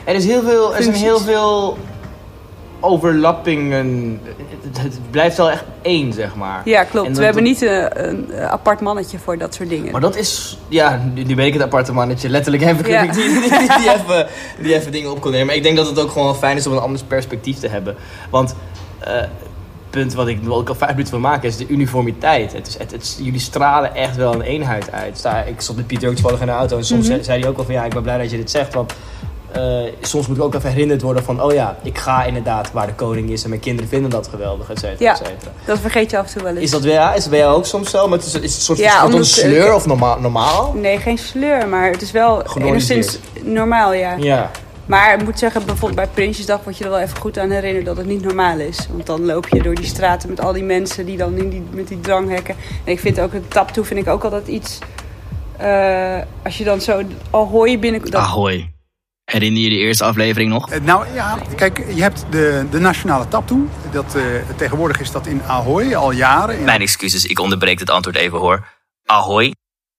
Er 0.04 0.14
is 0.14 0.24
heel 0.24 0.42
veel, 0.42 0.76
er 0.76 0.82
zijn 0.82 0.94
heel 0.94 1.18
veel 1.18 1.78
overlappingen. 2.80 4.20
Het, 4.62 4.82
het, 4.82 4.98
blijft 5.10 5.36
wel 5.36 5.50
echt 5.50 5.64
één, 5.82 6.12
zeg 6.12 6.34
maar. 6.34 6.62
Ja, 6.64 6.84
klopt. 6.84 7.16
We 7.16 7.24
hebben 7.24 7.42
niet 7.42 7.62
een, 7.62 8.08
een, 8.08 8.34
apart 8.34 8.80
mannetje 8.80 9.18
voor 9.18 9.38
dat 9.38 9.54
soort 9.54 9.68
dingen. 9.68 9.92
Maar 9.92 10.00
dat 10.00 10.16
is, 10.16 10.58
ja, 10.68 11.02
nu, 11.14 11.22
nu 11.22 11.34
ben 11.34 11.46
ik 11.46 11.52
het 11.52 11.62
aparte 11.62 11.92
mannetje. 11.92 12.28
Letterlijk 12.28 12.64
heb 12.64 12.78
ik 12.78 12.86
ja. 12.86 13.02
die, 13.12 13.12
die, 13.12 13.40
die, 13.40 13.50
die, 13.50 13.92
even, 13.92 14.26
die 14.62 14.74
even 14.74 14.92
dingen 14.92 15.10
op 15.10 15.20
kon 15.20 15.30
nemen. 15.30 15.46
Maar 15.46 15.56
ik 15.56 15.62
denk 15.62 15.76
dat 15.76 15.86
het 15.86 15.98
ook 15.98 16.10
gewoon 16.10 16.36
fijn 16.36 16.56
is 16.56 16.66
om 16.66 16.72
een 16.72 16.78
ander 16.78 17.00
perspectief 17.04 17.58
te 17.58 17.68
hebben. 17.68 17.96
Want 18.30 18.54
uh, 19.06 19.22
punt 19.96 20.14
wat 20.14 20.28
ik, 20.28 20.38
wat 20.42 20.60
ik 20.60 20.68
al 20.68 20.74
vijf 20.74 20.90
minuten 20.90 21.12
wil 21.12 21.20
maken 21.22 21.48
is 21.48 21.56
de 21.56 21.66
uniformiteit. 21.66 22.52
Het 22.52 22.66
is, 22.66 22.78
het, 22.78 22.90
het, 22.90 23.18
jullie 23.22 23.40
stralen 23.40 23.94
echt 23.94 24.16
wel 24.16 24.34
een 24.34 24.40
eenheid 24.40 24.92
uit. 24.92 25.18
Sta, 25.18 25.42
ik 25.42 25.60
stond 25.60 25.78
met 25.78 25.86
Pieter 25.86 26.08
ook 26.08 26.14
toevallig 26.14 26.40
in 26.40 26.46
de 26.46 26.52
auto 26.52 26.76
en 26.76 26.84
soms 26.84 27.06
mm 27.06 27.12
-hmm. 27.12 27.22
zei 27.22 27.40
hij 27.40 27.48
ook 27.48 27.56
wel 27.56 27.64
van 27.64 27.74
ja, 27.74 27.84
ik 27.84 27.92
ben 27.92 28.02
blij 28.02 28.18
dat 28.18 28.30
je 28.30 28.36
dit 28.36 28.50
zegt. 28.50 28.74
Want 28.74 28.94
uh, 29.56 29.90
soms 30.00 30.26
moet 30.26 30.36
ik 30.36 30.42
ook 30.42 30.54
even 30.54 30.70
herinnerd 30.70 31.02
worden 31.02 31.24
van 31.24 31.42
oh 31.42 31.52
ja, 31.52 31.76
ik 31.82 31.98
ga 31.98 32.24
inderdaad 32.24 32.72
waar 32.72 32.86
de 32.86 32.94
koning 32.94 33.30
is 33.30 33.42
en 33.42 33.48
mijn 33.48 33.60
kinderen 33.60 33.90
vinden 33.90 34.10
dat 34.10 34.28
geweldig, 34.28 34.70
et 34.70 34.78
cetera, 34.78 34.96
ja, 34.98 35.12
et 35.12 35.16
cetera. 35.16 35.52
dat 35.64 35.78
vergeet 35.78 36.10
je 36.10 36.18
af 36.18 36.26
en 36.26 36.32
toe 36.32 36.42
wel 36.42 36.52
eens. 36.52 36.60
Is 36.60 36.70
dat, 36.70 36.84
ja, 36.84 37.14
is 37.14 37.20
dat 37.20 37.30
bij 37.30 37.38
jou 37.38 37.56
ook 37.56 37.66
soms 37.66 37.90
zo? 37.90 38.08
Maar 38.08 38.18
het 38.18 38.26
is, 38.26 38.34
is 38.34 38.42
het 38.42 38.44
een 38.44 38.50
soort 38.50 38.78
ja, 38.78 39.22
sleur 39.22 39.74
of 39.74 39.86
normaal, 39.86 40.20
normaal? 40.20 40.72
Nee, 40.72 40.98
geen 40.98 41.18
sleur, 41.18 41.68
maar 41.68 41.90
het 41.90 42.02
is 42.02 42.10
wel 42.10 42.42
enigszins 42.56 43.18
normaal, 43.42 43.92
ja. 43.92 44.14
Ja. 44.18 44.50
Maar 44.86 45.14
ik 45.14 45.24
moet 45.24 45.38
zeggen, 45.38 45.66
bijvoorbeeld 45.66 46.06
bij 46.06 46.14
Prinsjesdag 46.14 46.64
word 46.64 46.78
je 46.78 46.84
er 46.84 46.90
wel 46.90 46.98
even 46.98 47.18
goed 47.18 47.38
aan 47.38 47.50
herinnerd 47.50 47.84
dat 47.84 47.96
het 47.96 48.06
niet 48.06 48.22
normaal 48.22 48.58
is. 48.58 48.86
Want 48.90 49.06
dan 49.06 49.24
loop 49.24 49.48
je 49.48 49.62
door 49.62 49.74
die 49.74 49.84
straten 49.84 50.28
met 50.28 50.40
al 50.40 50.52
die 50.52 50.62
mensen 50.62 51.06
die 51.06 51.16
dan 51.16 51.36
in 51.36 51.48
die, 51.48 51.62
met 51.70 51.88
die 51.88 52.00
dranghekken. 52.00 52.56
En 52.84 52.92
ik 52.92 53.00
vind 53.00 53.20
ook 53.20 53.32
het 53.32 53.50
taptoe 53.50 53.84
vind 53.84 54.00
ik 54.00 54.08
ook 54.08 54.24
altijd 54.24 54.46
iets. 54.46 54.78
Uh, 55.60 56.18
als 56.42 56.58
je 56.58 56.64
dan 56.64 56.80
zo. 56.80 57.02
Al 57.30 57.46
hoor 57.46 57.68
je 57.68 57.78
binnen. 57.78 58.00
Dat... 58.00 58.14
Ahoy. 58.14 58.70
Herinner 59.24 59.62
je 59.62 59.68
de 59.68 59.76
eerste 59.76 60.04
aflevering 60.04 60.50
nog? 60.50 60.72
Uh, 60.72 60.80
nou 60.80 61.06
ja, 61.14 61.38
kijk, 61.56 61.84
je 61.94 62.02
hebt 62.02 62.24
de, 62.30 62.66
de 62.70 62.78
nationale 62.78 63.28
taptoe. 63.28 63.66
Dat, 63.90 64.16
uh, 64.16 64.22
tegenwoordig 64.56 65.00
is 65.00 65.10
dat 65.10 65.26
in 65.26 65.42
Ahoy 65.46 65.94
al 65.94 66.10
jaren. 66.10 66.58
In... 66.58 66.64
Mijn 66.64 66.80
excuses, 66.80 67.24
ik 67.24 67.40
onderbreek 67.40 67.78
het 67.78 67.90
antwoord 67.90 68.16
even 68.16 68.38
hoor. 68.38 68.66
Ahoy 69.04 69.54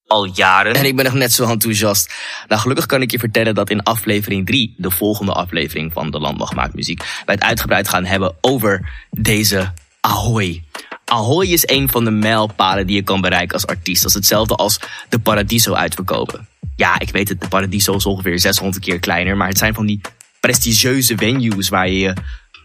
al 0.08 0.26
jaren. 0.26 0.74
En 0.74 0.86
ik 0.86 0.96
ben 0.96 1.06
nog 1.06 1.13
net 1.13 1.34
zo 1.34 1.50
enthousiast. 1.50 2.13
Nou, 2.48 2.62
gelukkig 2.62 2.86
kan 2.86 3.02
ik 3.02 3.12
je 3.12 3.20
vertellen 3.20 3.56
dat 3.56 3.70
in 3.70 3.84
aflevering 3.84 4.46
3, 4.46 4.74
de 4.78 4.91
volgende 4.91 5.34
aflevering 5.34 5.93
van 5.93 6.12
De 6.12 6.20
Landmacht 6.20 6.56
Maakt 6.56 6.74
Muziek, 6.74 7.00
wij 7.26 7.36
het 7.36 7.43
uitgebreid 7.43 7.89
gaan 7.89 8.06
hebben 8.06 8.36
over 8.41 8.89
deze 9.12 9.74
Ahoy. 10.02 10.63
Ahoy 11.06 11.48
is 11.48 11.70
een 11.70 11.89
van 11.89 12.04
de 12.04 12.12
mijlpalen 12.12 12.88
die 12.88 12.96
je 12.96 13.02
kan 13.02 13.22
bereiken 13.22 13.54
als 13.54 13.67
artiest. 13.67 14.02
Dat 14.02 14.10
is 14.10 14.17
hetzelfde 14.17 14.56
als 14.56 14.80
de 15.10 15.20
Paradiso 15.20 15.74
uitverkopen. 15.74 16.48
Ja, 16.76 17.00
ik 17.00 17.10
weet 17.10 17.30
het, 17.30 17.41
de 17.41 17.48
Paradiso 17.48 17.96
is 17.96 18.06
ongeveer 18.06 18.39
600 18.39 18.84
keer 18.84 19.00
kleiner, 19.00 19.38
maar 19.38 19.48
het 19.48 19.58
zijn 19.58 19.74
van 19.74 19.86
die 19.86 20.02
prestigieuze 20.39 21.17
venues 21.17 21.70
waar 21.70 21.89
je 21.89 22.13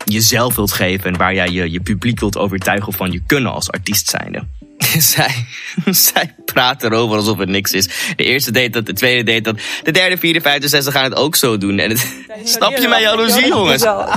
jezelf 0.04 0.54
wilt 0.54 0.72
geven 0.72 1.12
en 1.12 1.18
waar 1.18 1.34
jij 1.34 1.48
je, 1.48 1.70
je 1.70 1.80
publiek 1.80 2.20
wilt 2.20 2.36
overtuigen 2.36 2.92
van 2.92 3.12
je 3.12 3.22
kunnen 3.26 3.52
als 3.52 3.70
artiest 3.70 4.08
zijnde. 4.08 4.46
zij, 5.12 5.46
zij 5.90 6.34
praat 6.44 6.82
erover 6.82 7.16
alsof 7.16 7.38
het 7.38 7.48
niks 7.48 7.72
is. 7.72 7.88
De 8.16 8.24
eerste 8.24 8.50
deed 8.50 8.72
dat, 8.72 8.86
de 8.86 8.92
tweede 8.92 9.22
deed 9.22 9.44
dat. 9.44 9.56
De 9.82 9.90
derde, 9.90 10.18
vierde, 10.18 10.40
vijfde, 10.40 10.68
zesde 10.68 10.90
gaan 10.90 11.04
het 11.04 11.14
ook 11.14 11.36
zo 11.36 11.58
doen. 11.58 11.78
En 11.78 11.90
het, 11.90 12.06
snap 12.44 12.76
je 12.76 12.88
mijn 12.88 13.02
jaloezie, 13.02 13.46
jongens? 13.46 13.82
Uh... 13.82 14.14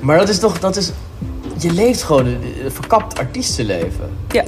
Maar 0.00 0.18
dat 0.18 0.28
is 0.28 0.38
toch, 0.38 0.58
dat 0.58 0.76
is, 0.76 0.90
je 1.58 1.72
leeft 1.72 2.02
gewoon 2.02 2.26
een 2.26 2.72
verkapt 2.72 3.18
artiestenleven. 3.18 4.16
Ja 4.30 4.44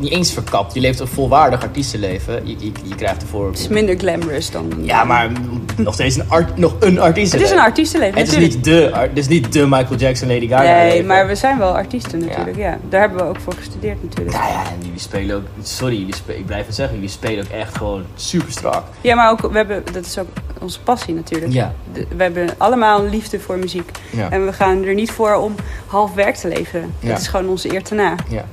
niet 0.00 0.12
eens 0.12 0.32
verkapt. 0.32 0.74
Je 0.74 0.80
leeft 0.80 1.00
een 1.00 1.06
volwaardig 1.06 1.62
artiestenleven. 1.62 2.46
Je, 2.46 2.56
je, 2.58 2.72
je 2.84 2.94
krijgt 2.94 3.22
ervoor... 3.22 3.46
Het 3.46 3.58
is 3.58 3.68
minder 3.68 3.98
glamorous 3.98 4.50
dan... 4.50 4.72
Ja, 4.80 5.04
maar 5.04 5.30
nog 5.76 5.94
steeds 5.94 6.16
een, 6.16 6.30
art, 6.30 6.56
nog 6.56 6.76
een 6.80 7.00
artiestenleven. 7.00 7.38
Het 7.38 7.40
is 7.40 7.50
een 7.50 7.58
artiestenleven, 7.70 8.18
Het 8.18 8.28
is 8.28 8.36
niet 8.36 8.64
de, 8.64 8.90
het 8.92 9.18
is 9.18 9.28
niet 9.28 9.52
de 9.52 9.66
Michael 9.66 9.96
Jackson, 9.96 10.28
Lady 10.28 10.48
Gaga 10.48 10.62
Nee, 10.62 10.90
leven. 10.90 11.06
maar 11.06 11.26
we 11.26 11.34
zijn 11.34 11.58
wel 11.58 11.76
artiesten 11.76 12.18
natuurlijk, 12.18 12.56
ja. 12.56 12.70
ja. 12.70 12.78
Daar 12.88 13.00
hebben 13.00 13.18
we 13.18 13.24
ook 13.24 13.40
voor 13.40 13.54
gestudeerd 13.54 14.02
natuurlijk. 14.02 14.36
Ja, 14.36 14.48
ja, 14.48 14.62
en 14.62 14.84
jullie 14.84 15.00
spelen 15.00 15.36
ook... 15.36 15.42
Sorry, 15.62 15.98
jullie 15.98 16.14
spelen, 16.14 16.40
ik 16.40 16.46
blijf 16.46 16.66
het 16.66 16.74
zeggen. 16.74 16.94
Jullie 16.94 17.10
spelen 17.10 17.44
ook 17.44 17.50
echt 17.50 17.76
gewoon 17.76 18.04
super 18.14 18.52
strak. 18.52 18.84
Ja, 19.00 19.14
maar 19.14 19.30
ook, 19.30 19.40
we 19.40 19.56
hebben, 19.56 19.82
dat 19.92 20.04
is 20.04 20.18
ook 20.18 20.28
onze 20.60 20.80
passie 20.80 21.14
natuurlijk. 21.14 21.52
Ja. 21.52 21.74
De, 21.92 22.06
we 22.16 22.22
hebben 22.22 22.48
allemaal 22.56 23.04
liefde 23.04 23.40
voor 23.40 23.58
muziek. 23.58 23.90
Ja. 24.10 24.30
En 24.30 24.46
we 24.46 24.52
gaan 24.52 24.84
er 24.84 24.94
niet 24.94 25.10
voor 25.10 25.34
om 25.34 25.54
half 25.86 26.14
werk 26.14 26.34
te 26.34 26.48
leveren. 26.48 26.94
Ja. 27.00 27.08
Dat 27.08 27.20
is 27.20 27.28
gewoon 27.28 27.48
onze 27.48 27.72
eer 27.74 27.82
te 27.82 27.94
na. 27.94 28.14
Ja. 28.28 28.44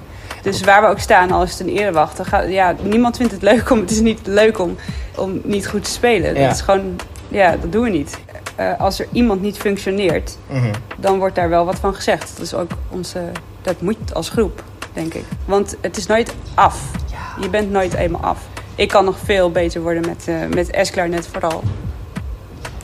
Dus 0.46 0.62
waar 0.62 0.82
we 0.82 0.88
ook 0.88 1.00
staan, 1.00 1.32
al 1.32 1.44
is 1.44 1.52
het 1.52 1.60
een 1.60 1.78
erewacht, 1.78 2.18
dan 2.18 2.26
gaat, 2.26 2.50
ja, 2.50 2.76
niemand 2.82 3.18
vindt 3.18 3.32
het 3.32 3.42
leuk 3.42 3.70
om. 3.70 3.80
Het 3.80 3.92
is 3.92 4.00
niet 4.00 4.20
leuk 4.24 4.60
om, 4.60 4.76
om 5.16 5.42
niet 5.44 5.68
goed 5.68 5.84
te 5.84 5.90
spelen. 5.90 6.36
Ja. 6.36 6.48
Dat 6.48 6.56
is 6.56 6.62
gewoon, 6.62 6.96
ja, 7.28 7.58
dat 7.62 7.72
doen 7.72 7.84
we 7.84 7.90
niet. 7.90 8.18
Uh, 8.60 8.80
als 8.80 9.00
er 9.00 9.08
iemand 9.12 9.42
niet 9.42 9.58
functioneert, 9.58 10.38
Mm 10.50 10.62
-hmm. 10.62 10.72
dan 10.98 11.18
wordt 11.18 11.36
daar 11.36 11.50
wel 11.50 11.66
wat 11.66 11.80
van 11.80 11.96
gezegd. 11.96 12.32
Dat 12.36 12.46
is 12.46 12.54
ook 12.54 12.72
onze, 12.90 13.32
dat 13.62 13.82
moet 13.82 14.14
als 14.14 14.30
groep, 14.30 14.64
denk 14.94 15.14
ik. 15.14 15.24
Want 15.46 15.76
het 15.82 15.98
is 15.98 16.06
nooit 16.06 16.36
af. 16.54 16.92
Ja. 17.12 17.42
Je 17.44 17.50
bent 17.50 17.72
nooit 17.72 17.94
eenmaal 17.94 18.22
af. 18.22 18.40
Ik 18.76 18.88
kan 18.88 19.06
nog 19.06 19.18
veel 19.24 19.52
beter 19.52 19.82
worden 19.82 20.06
met, 20.08 20.26
uh, 20.30 20.36
met 20.54 20.78
S-klarinet 20.82 21.28
vooral. 21.28 21.64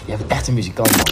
Je 0.05 0.17
bent 0.17 0.31
echt 0.31 0.47
een 0.47 0.53
muzikant, 0.53 0.97
man. 0.97 1.05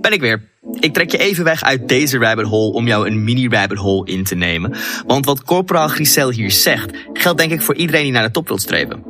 Ben 0.00 0.12
ik 0.12 0.20
weer. 0.20 0.47
Ik 0.80 0.94
trek 0.94 1.10
je 1.10 1.18
even 1.18 1.44
weg 1.44 1.62
uit 1.62 1.88
deze 1.88 2.18
rabbit 2.18 2.46
hole 2.46 2.72
om 2.72 2.86
jou 2.86 3.06
een 3.06 3.24
mini 3.24 3.48
rabbit 3.48 3.78
hole 3.78 4.10
in 4.10 4.24
te 4.24 4.34
nemen. 4.34 4.76
Want 5.06 5.24
wat 5.24 5.42
Corporaal 5.42 5.88
Grisel 5.88 6.30
hier 6.30 6.50
zegt, 6.50 6.96
geldt 7.12 7.38
denk 7.38 7.52
ik 7.52 7.62
voor 7.62 7.74
iedereen 7.74 8.02
die 8.02 8.12
naar 8.12 8.22
de 8.22 8.30
top 8.30 8.48
wilt 8.48 8.62
streven. 8.62 9.04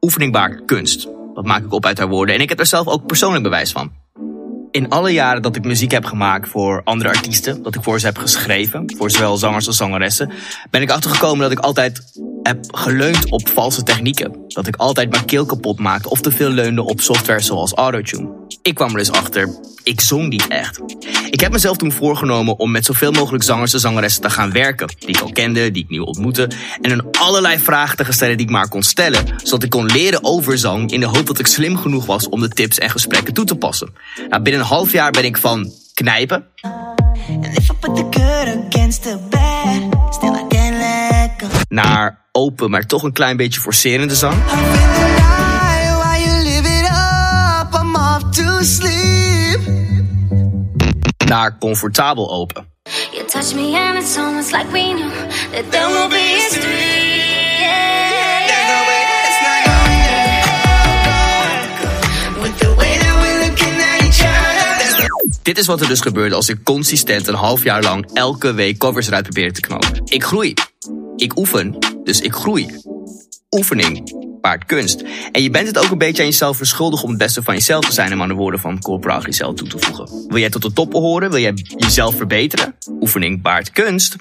Oefeningbaar 0.00 0.62
kunst. 0.64 1.08
Dat 1.34 1.44
maak 1.44 1.64
ik 1.64 1.72
op 1.72 1.86
uit 1.86 1.98
haar 1.98 2.08
woorden 2.08 2.34
en 2.34 2.40
ik 2.40 2.48
heb 2.48 2.58
er 2.58 2.66
zelf 2.66 2.86
ook 2.86 3.06
persoonlijk 3.06 3.42
bewijs 3.42 3.72
van. 3.72 3.92
In 4.70 4.88
alle 4.88 5.10
jaren 5.10 5.42
dat 5.42 5.56
ik 5.56 5.64
muziek 5.64 5.90
heb 5.90 6.04
gemaakt 6.04 6.48
voor 6.48 6.80
andere 6.84 7.08
artiesten, 7.08 7.62
dat 7.62 7.74
ik 7.74 7.82
voor 7.82 8.00
ze 8.00 8.06
heb 8.06 8.18
geschreven, 8.18 8.94
voor 8.96 9.10
zowel 9.10 9.36
zangers 9.36 9.66
als 9.66 9.76
zangeressen, 9.76 10.32
ben 10.70 10.82
ik 10.82 10.90
achtergekomen 10.90 11.40
dat 11.40 11.58
ik 11.58 11.58
altijd 11.58 12.02
heb 12.42 12.58
geleund 12.74 13.30
op 13.30 13.48
valse 13.48 13.82
technieken. 13.82 14.44
Dat 14.46 14.66
ik 14.66 14.76
altijd 14.76 15.10
mijn 15.10 15.24
keel 15.24 15.46
kapot 15.46 15.78
maakte 15.78 16.10
of 16.10 16.20
te 16.20 16.30
veel 16.30 16.50
leunde 16.50 16.84
op 16.84 17.00
software 17.00 17.40
zoals 17.40 17.72
Autotune. 17.72 18.35
Ik 18.66 18.74
kwam 18.74 18.90
er 18.90 18.96
dus 18.96 19.12
achter, 19.12 19.48
ik 19.82 20.00
zong 20.00 20.28
niet 20.28 20.48
echt. 20.48 20.80
Ik 21.30 21.40
heb 21.40 21.52
mezelf 21.52 21.76
toen 21.76 21.92
voorgenomen 21.92 22.58
om 22.58 22.70
met 22.70 22.84
zoveel 22.84 23.12
mogelijk 23.12 23.44
zangers 23.44 23.72
en 23.72 23.80
zangeressen 23.80 24.22
te 24.22 24.30
gaan 24.30 24.52
werken. 24.52 24.88
Die 24.98 25.08
ik 25.08 25.20
al 25.20 25.32
kende, 25.32 25.70
die 25.70 25.82
ik 25.82 25.90
nieuw 25.90 26.04
ontmoette. 26.04 26.50
En 26.80 26.90
hun 26.90 27.10
allerlei 27.10 27.58
vragen 27.58 27.96
te 27.96 28.12
stellen 28.12 28.36
die 28.36 28.46
ik 28.46 28.52
maar 28.52 28.68
kon 28.68 28.82
stellen. 28.82 29.24
Zodat 29.36 29.62
ik 29.62 29.70
kon 29.70 29.86
leren 29.86 30.24
over 30.24 30.58
zang 30.58 30.92
in 30.92 31.00
de 31.00 31.06
hoop 31.06 31.26
dat 31.26 31.38
ik 31.38 31.46
slim 31.46 31.76
genoeg 31.76 32.06
was 32.06 32.28
om 32.28 32.40
de 32.40 32.48
tips 32.48 32.78
en 32.78 32.90
gesprekken 32.90 33.34
toe 33.34 33.44
te 33.44 33.54
passen. 33.54 33.94
Nou, 34.28 34.42
binnen 34.42 34.62
een 34.62 34.68
half 34.68 34.92
jaar 34.92 35.10
ben 35.10 35.24
ik 35.24 35.36
van 35.36 35.72
knijpen. 35.94 36.44
Naar 41.68 42.26
open, 42.32 42.70
maar 42.70 42.86
toch 42.86 43.02
een 43.02 43.12
klein 43.12 43.36
beetje 43.36 43.60
forcerende 43.60 44.14
zang. 44.14 44.36
Naar 51.26 51.58
comfortabel 51.58 52.30
open. 52.30 52.66
You 53.12 53.24
touch 53.26 53.54
me 53.54 53.76
and 53.76 53.98
it's 53.98 54.16
almost 54.16 54.52
like 54.52 54.72
we 54.72 54.92
knew 54.92 55.10
that 55.52 55.70
there 55.70 55.88
will 55.88 56.08
be 56.08 56.16
history. 56.16 57.18
Yeah, 57.60 58.44
With 62.42 62.58
the 62.58 62.74
way 62.76 62.98
that 62.98 63.16
we're 63.20 63.48
looking 63.48 63.80
at 63.80 64.02
each 64.02 64.20
other. 64.20 65.38
Dit 65.42 65.58
is 65.58 65.66
wat 65.66 65.80
er 65.80 65.88
dus 65.88 66.00
gebeurde 66.00 66.34
als 66.34 66.48
ik 66.48 66.58
consistent 66.64 67.26
een 67.26 67.34
half 67.34 67.62
jaar 67.62 67.82
lang 67.82 68.10
elke 68.12 68.52
week 68.52 68.78
covers 68.78 69.06
eruit 69.06 69.22
probeerde 69.22 69.52
te 69.52 69.60
knopen. 69.60 70.00
Ik 70.04 70.24
groei. 70.24 70.54
Ik 71.16 71.38
oefen, 71.38 71.78
dus 72.04 72.20
ik 72.20 72.34
groei. 72.34 72.80
Oefening 73.50 74.24
paard 74.46 74.64
kunst. 74.64 75.04
En 75.32 75.42
je 75.42 75.50
bent 75.50 75.66
het 75.66 75.78
ook 75.78 75.90
een 75.90 75.98
beetje 75.98 76.22
aan 76.22 76.28
jezelf 76.28 76.56
verschuldigd 76.56 77.02
om 77.02 77.08
het 77.08 77.18
beste 77.18 77.42
van 77.42 77.54
jezelf 77.54 77.84
te 77.84 77.92
zijn... 77.92 78.12
om 78.12 78.22
aan 78.22 78.28
de 78.28 78.34
woorden 78.34 78.60
van 78.60 78.80
Corporaal 78.80 79.20
Giselle 79.20 79.54
toe 79.54 79.68
te 79.68 79.78
voegen. 79.78 80.08
Wil 80.28 80.38
jij 80.38 80.50
tot 80.50 80.62
de 80.62 80.72
top 80.72 80.90
behoren? 80.90 81.30
Wil 81.30 81.40
jij 81.40 81.52
jezelf 81.76 82.16
verbeteren? 82.16 82.74
Oefening 83.00 83.42
baart 83.42 83.70
kunst. 83.70 84.16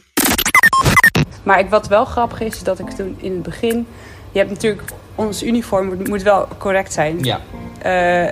Maar 1.44 1.60
ik, 1.60 1.70
wat 1.70 1.88
wel 1.88 2.06
grappig 2.06 2.40
is, 2.40 2.56
is 2.56 2.64
dat 2.64 2.80
ik 2.80 2.90
toen 2.90 3.16
in 3.20 3.32
het 3.32 3.44
begin... 3.44 3.88
Je 4.32 4.38
hebt 4.42 4.52
natuurlijk, 4.52 4.82
ons 5.16 5.44
uniform 5.44 5.88
moet, 5.88 6.08
moet 6.08 6.24
wel 6.24 6.48
correct 6.58 6.94
zijn. 6.94 7.24
Ja. 7.24 7.42
Eh, 7.82 8.26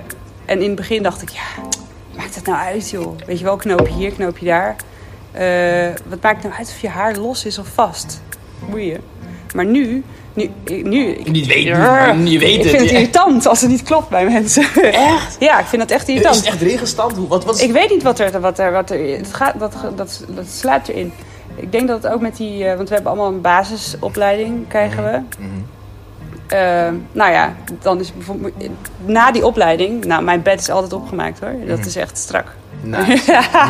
en 0.44 0.60
in 0.60 0.66
het 0.66 0.74
begin 0.74 1.02
dacht 1.02 1.22
ik, 1.22 1.28
ja, 1.28 1.62
maakt 2.16 2.34
het 2.34 2.46
nou 2.46 2.58
uit 2.58 2.90
joh? 2.90 3.18
Weet 3.26 3.38
je 3.38 3.44
wel, 3.44 3.56
knoop 3.56 3.88
je 3.88 3.94
hier, 3.94 4.12
knoop 4.12 4.38
je 4.38 4.46
daar. 4.46 4.76
Eh, 5.32 5.94
wat 6.08 6.22
maakt 6.22 6.42
nou 6.42 6.54
uit 6.54 6.68
of 6.68 6.80
je 6.80 6.88
haar 6.88 7.16
los 7.16 7.44
is 7.44 7.58
of 7.58 7.68
vast? 7.68 8.22
Boeien. 8.70 9.00
Maar 9.54 9.66
nu, 9.66 10.04
nu, 10.34 10.50
nu 10.82 11.06
ik, 11.08 11.30
Niet 11.30 11.46
weten, 11.46 11.78
weet 12.38 12.54
ik 12.54 12.62
vind 12.70 12.82
het 12.82 12.90
irritant 12.90 13.46
als 13.46 13.60
het 13.60 13.70
niet 13.70 13.82
klopt 13.82 14.08
bij 14.08 14.24
mensen. 14.26 14.64
Echt? 14.92 15.36
Ja, 15.48 15.58
ik 15.60 15.66
vind 15.66 15.82
dat 15.82 15.90
echt 15.90 16.02
Is 16.02 16.14
irritant. 16.14 16.36
het 16.36 16.46
echt 16.46 16.60
erin 16.60 16.78
gestampt? 16.78 17.16
Hoe- 17.16 17.28
Wat, 17.28 17.44
wat 17.44 17.54
is... 17.56 17.62
Ik 17.62 17.72
weet 17.72 17.90
niet 17.90 18.02
wat 18.02 18.18
er, 18.18 18.40
wat 18.40 18.58
er, 18.58 18.72
wat 18.72 18.90
er 18.90 19.16
het 19.18 19.34
gaat, 19.34 19.58
dat, 19.58 19.74
dat, 19.96 20.24
dat 20.28 20.46
slaat 20.48 20.88
erin. 20.88 21.12
Ik 21.56 21.72
denk 21.72 21.88
dat 21.88 22.02
het 22.02 22.12
ook 22.12 22.20
met 22.20 22.36
die, 22.36 22.64
eh, 22.64 22.76
want 22.76 22.88
we 22.88 22.94
hebben 22.94 23.12
allemaal 23.12 23.32
een 23.32 23.40
basisopleiding, 23.40 24.68
krijgen 24.68 25.04
we. 25.04 25.20
Eh, 26.46 26.88
nou 27.12 27.32
ja, 27.32 27.54
dan 27.82 28.00
is 28.00 28.12
bijvoorbeeld, 28.12 28.52
na 29.04 29.32
die 29.32 29.46
opleiding, 29.46 30.04
nou 30.04 30.22
mijn 30.22 30.42
bed 30.42 30.60
is 30.60 30.70
altijd 30.70 30.92
opgemaakt 30.92 31.40
hoor, 31.40 31.54
dat 31.66 31.86
is 31.86 31.96
echt 31.96 32.18
strak. 32.18 32.54
Nice. 32.84 33.06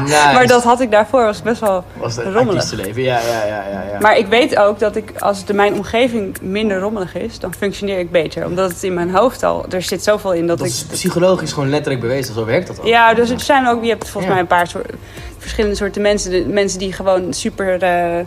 Nice. 0.03 0.33
Maar 0.33 0.46
dat 0.46 0.62
had 0.62 0.81
ik 0.81 0.90
daarvoor, 0.90 1.24
was 1.24 1.42
best 1.42 1.61
wel 1.61 1.85
was 1.96 2.16
het 2.16 2.24
rommelig. 2.24 2.46
artiestenleven. 2.48 3.03
Ja, 3.03 3.18
ja, 3.18 3.44
ja, 3.46 3.64
ja, 3.70 3.85
ja. 3.92 3.98
Maar 4.00 4.18
ik 4.18 4.27
weet 4.27 4.57
ook 4.59 4.79
dat 4.79 4.96
ik, 4.96 5.12
als 5.18 5.44
de, 5.44 5.55
mijn 5.55 5.74
omgeving 5.74 6.37
minder 6.42 6.79
rommelig 6.79 7.14
is, 7.14 7.38
dan 7.38 7.55
functioneer 7.55 7.98
ik 7.98 8.11
beter. 8.11 8.46
Omdat 8.46 8.70
het 8.70 8.83
in 8.83 8.94
mijn 8.94 9.11
hoofd 9.11 9.42
al, 9.42 9.64
er 9.70 9.83
zit 9.83 10.03
zoveel 10.03 10.33
in 10.33 10.46
dat, 10.46 10.59
dat 10.59 10.66
ik... 10.66 10.72
is 10.72 10.85
psychologisch 10.85 11.53
gewoon 11.53 11.70
letterlijk 11.70 12.00
bewezen. 12.03 12.35
Zo 12.35 12.44
werkt 12.44 12.66
dat 12.66 12.81
ook. 12.81 12.87
Ja, 12.87 13.14
dus 13.14 13.31
er 13.31 13.40
zijn 13.40 13.68
ook, 13.68 13.83
je 13.83 13.88
hebt 13.88 14.03
volgens 14.09 14.24
Ja. 14.24 14.31
mij 14.31 14.40
een 14.40 14.46
paar 14.46 14.66
soort, 14.66 14.92
verschillende 15.38 15.77
soorten 15.77 16.03
mensen. 16.03 16.31
De, 16.31 16.44
mensen 16.48 16.79
die 16.79 16.92
gewoon 16.92 17.33
super 17.33 17.83
eh, 17.83 18.18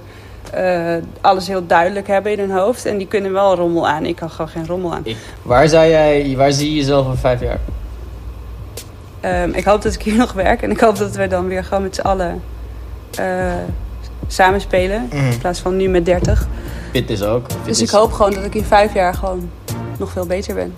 eh, 0.52 1.04
alles 1.22 1.48
heel 1.48 1.66
duidelijk 1.68 2.08
hebben 2.08 2.32
in 2.32 2.40
hun 2.40 2.52
hoofd. 2.52 2.86
En 2.86 2.98
die 2.98 3.08
kunnen 3.08 3.32
wel 3.34 3.56
rommel 3.56 3.88
aan. 3.88 4.06
Ik 4.06 4.16
kan 4.16 4.30
gewoon 4.30 4.48
geen 4.50 4.68
rommel 4.68 4.94
aan. 4.94 5.02
Ik- 5.04 5.18
waar, 5.42 5.68
zou 5.68 5.88
jij, 5.90 6.34
waar 6.38 6.52
zie 6.52 6.70
je 6.70 6.76
jezelf 6.76 7.06
over 7.06 7.18
vijf 7.18 7.42
jaar? 7.42 7.60
Ehm, 9.20 9.50
ik 9.50 9.64
hoop 9.64 9.82
dat 9.82 9.94
ik 9.94 10.02
hier 10.02 10.18
nog 10.26 10.34
werk. 10.34 10.62
En 10.62 10.72
ik 10.72 10.80
hoop 10.80 10.98
dat 10.98 11.16
we 11.16 11.28
dan 11.28 11.48
weer 11.48 11.64
gewoon 11.64 11.84
met 11.84 11.96
z'n 11.96 12.02
allen 12.02 12.42
eh 13.16 13.54
samen 14.28 14.62
spelen. 14.62 15.10
In 15.12 15.38
plaats 15.38 15.60
van 15.60 15.78
nu 15.78 15.88
met 15.88 16.06
30. 16.06 16.48
Fitness 16.92 17.24
ook. 17.24 17.46
Dus 17.66 17.82
ik 17.82 17.90
hoop 17.90 18.12
gewoon 18.12 18.34
dat 18.34 18.44
ik 18.44 18.56
in 18.56 18.64
vijf 18.64 18.94
jaar 18.94 19.14
gewoon 19.14 19.50
nog 19.98 20.12
veel 20.12 20.26
beter 20.26 20.56
ben. 20.56 20.74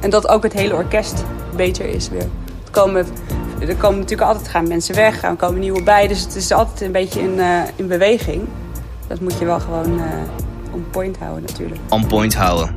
En 0.00 0.10
dat 0.10 0.28
ook 0.28 0.42
het 0.42 0.52
hele 0.52 0.74
orkest 0.74 1.24
beter 1.56 1.84
is 1.84 2.08
weer. 2.08 2.22
Er 2.64 2.70
komen, 2.70 3.06
er 3.60 3.76
komen 3.76 3.98
natuurlijk 3.98 4.28
altijd 4.28 4.48
gaan 4.48 4.68
mensen 4.68 4.94
weg, 4.94 5.22
er 5.22 5.34
komen 5.34 5.60
nieuwe 5.60 5.82
bij. 5.82 6.08
Dus 6.08 6.20
het 6.20 6.34
is 6.34 6.52
altijd 6.52 6.80
een 6.80 6.92
beetje 6.92 7.20
in, 7.20 7.40
eh, 7.40 7.60
in 7.76 7.86
beweging. 7.86 8.48
Dat 9.06 9.20
moet 9.20 9.38
je 9.38 9.44
wel 9.44 9.60
gewoon 9.60 10.00
eh 10.00 10.06
on 10.72 10.86
point 10.90 11.18
houden 11.18 11.42
natuurlijk. 11.42 11.80
On 11.88 12.06
point 12.06 12.34
houden. 12.34 12.76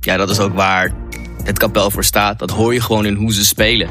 Ja, 0.00 0.16
dat 0.16 0.30
is 0.30 0.40
ook 0.40 0.54
waar 0.54 0.92
het 1.44 1.58
kapel 1.58 1.90
voor 1.90 2.04
staat. 2.04 2.38
Dat 2.38 2.50
hoor 2.50 2.74
je 2.74 2.80
gewoon 2.80 3.06
in 3.06 3.14
hoe 3.14 3.32
ze 3.32 3.44
spelen. 3.44 3.88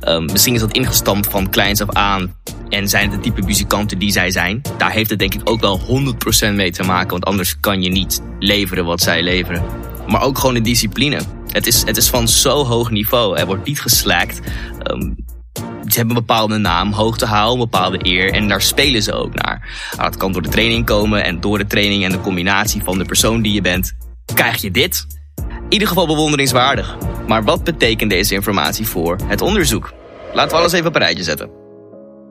Ehm, 0.00 0.24
misschien 0.24 0.54
is 0.54 0.60
dat 0.60 0.72
ingestampt 0.72 1.30
van 1.30 1.50
kleins 1.50 1.80
af 1.80 1.90
aan. 1.90 2.34
En 2.68 2.88
zijn 2.88 3.10
het 3.10 3.22
de 3.22 3.30
type 3.30 3.46
muzikanten 3.46 3.98
die 3.98 4.12
zij 4.12 4.30
zijn. 4.30 4.62
Daar 4.78 4.90
heeft 4.90 5.10
het 5.10 5.18
denk 5.18 5.34
ik 5.34 5.40
ook 5.44 5.60
wel 5.60 5.80
100% 5.80 6.54
mee 6.54 6.70
te 6.70 6.82
maken. 6.82 7.10
Want 7.10 7.24
anders 7.24 7.60
kan 7.60 7.82
je 7.82 7.90
niet 7.90 8.22
leveren 8.38 8.84
wat 8.84 9.00
zij 9.00 9.22
leveren. 9.22 9.62
Maar 10.06 10.22
ook 10.22 10.38
gewoon 10.38 10.54
de 10.54 10.60
discipline. 10.60 11.20
Het 11.48 11.66
is, 11.66 11.82
het 11.84 11.96
is 11.96 12.08
van 12.08 12.28
zo 12.28 12.64
hoog 12.64 12.90
niveau. 12.90 13.38
Er 13.38 13.46
wordt 13.46 13.66
niet 13.66 13.80
geslaakt. 13.80 14.40
Ehm, 14.82 15.10
ze 15.88 16.00
hebben 16.00 16.16
een 16.16 16.26
bepaalde 16.26 16.58
naam, 16.58 16.92
hoogtehaal, 16.92 17.52
een 17.52 17.58
bepaalde 17.58 17.98
eer. 18.02 18.32
En 18.32 18.48
daar 18.48 18.62
spelen 18.62 19.02
ze 19.02 19.12
ook 19.12 19.34
naar. 19.34 19.68
Dat 19.96 20.16
kan 20.16 20.32
door 20.32 20.42
de 20.42 20.48
training 20.48 20.86
komen. 20.86 21.24
En 21.24 21.40
door 21.40 21.58
de 21.58 21.66
training 21.66 22.04
en 22.04 22.10
de 22.10 22.20
combinatie 22.20 22.82
van 22.82 22.98
de 22.98 23.04
persoon 23.04 23.42
die 23.42 23.52
je 23.52 23.60
bent, 23.60 23.92
krijg 24.34 24.60
je 24.60 24.70
dit. 24.70 25.06
Ieder 25.74 25.88
geval 25.88 26.06
bewonderingswaardig. 26.06 26.96
Maar 27.26 27.44
wat 27.44 27.64
betekent 27.64 28.10
deze 28.10 28.34
informatie 28.34 28.86
voor 28.86 29.16
het 29.26 29.40
onderzoek? 29.40 29.92
Laten 30.32 30.50
we 30.50 30.56
alles 30.56 30.72
even 30.72 30.86
op 30.86 30.94
een 30.94 31.00
rijtje 31.00 31.24
zetten. 31.24 31.50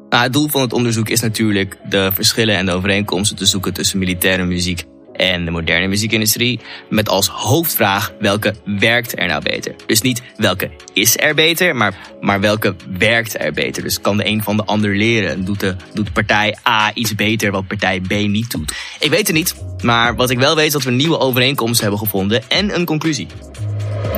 Nou, 0.09 0.23
het 0.23 0.33
doel 0.33 0.47
van 0.47 0.61
het 0.61 0.73
onderzoek 0.73 1.09
is 1.09 1.19
natuurlijk 1.19 1.77
de 1.89 2.11
verschillen 2.13 2.55
en 2.55 2.65
de 2.65 2.71
overeenkomsten 2.71 3.37
te 3.37 3.45
zoeken 3.45 3.73
tussen 3.73 3.99
militaire 3.99 4.43
muziek 4.43 4.83
en 5.13 5.45
de 5.45 5.51
moderne 5.51 5.87
muziekindustrie. 5.87 6.59
Met 6.89 7.09
als 7.09 7.27
hoofdvraag 7.27 8.13
welke 8.19 8.55
werkt 8.65 9.19
er 9.19 9.27
nou 9.27 9.43
beter? 9.43 9.75
Dus 9.85 10.01
niet 10.01 10.21
welke 10.37 10.69
is 10.93 11.17
er 11.17 11.35
beter, 11.35 11.75
maar, 11.75 11.97
maar 12.21 12.39
welke 12.39 12.75
werkt 12.97 13.39
er 13.39 13.53
beter? 13.53 13.83
Dus 13.83 14.01
kan 14.01 14.17
de 14.17 14.27
een 14.27 14.43
van 14.43 14.57
de 14.57 14.63
ander 14.63 14.95
leren? 14.95 15.45
Doet, 15.45 15.59
de, 15.59 15.75
doet 15.93 16.13
partij 16.13 16.57
A 16.67 16.93
iets 16.93 17.15
beter 17.15 17.51
wat 17.51 17.67
partij 17.67 17.99
B 17.99 18.11
niet 18.11 18.51
doet? 18.51 18.73
Ik 18.99 19.09
weet 19.09 19.27
het 19.27 19.35
niet, 19.35 19.55
maar 19.83 20.15
wat 20.15 20.29
ik 20.29 20.37
wel 20.37 20.55
weet 20.55 20.65
is 20.65 20.71
dat 20.71 20.83
we 20.83 20.91
nieuwe 20.91 21.19
overeenkomsten 21.19 21.81
hebben 21.81 21.99
gevonden 21.99 22.49
en 22.49 22.75
een 22.75 22.85
conclusie. 22.85 23.27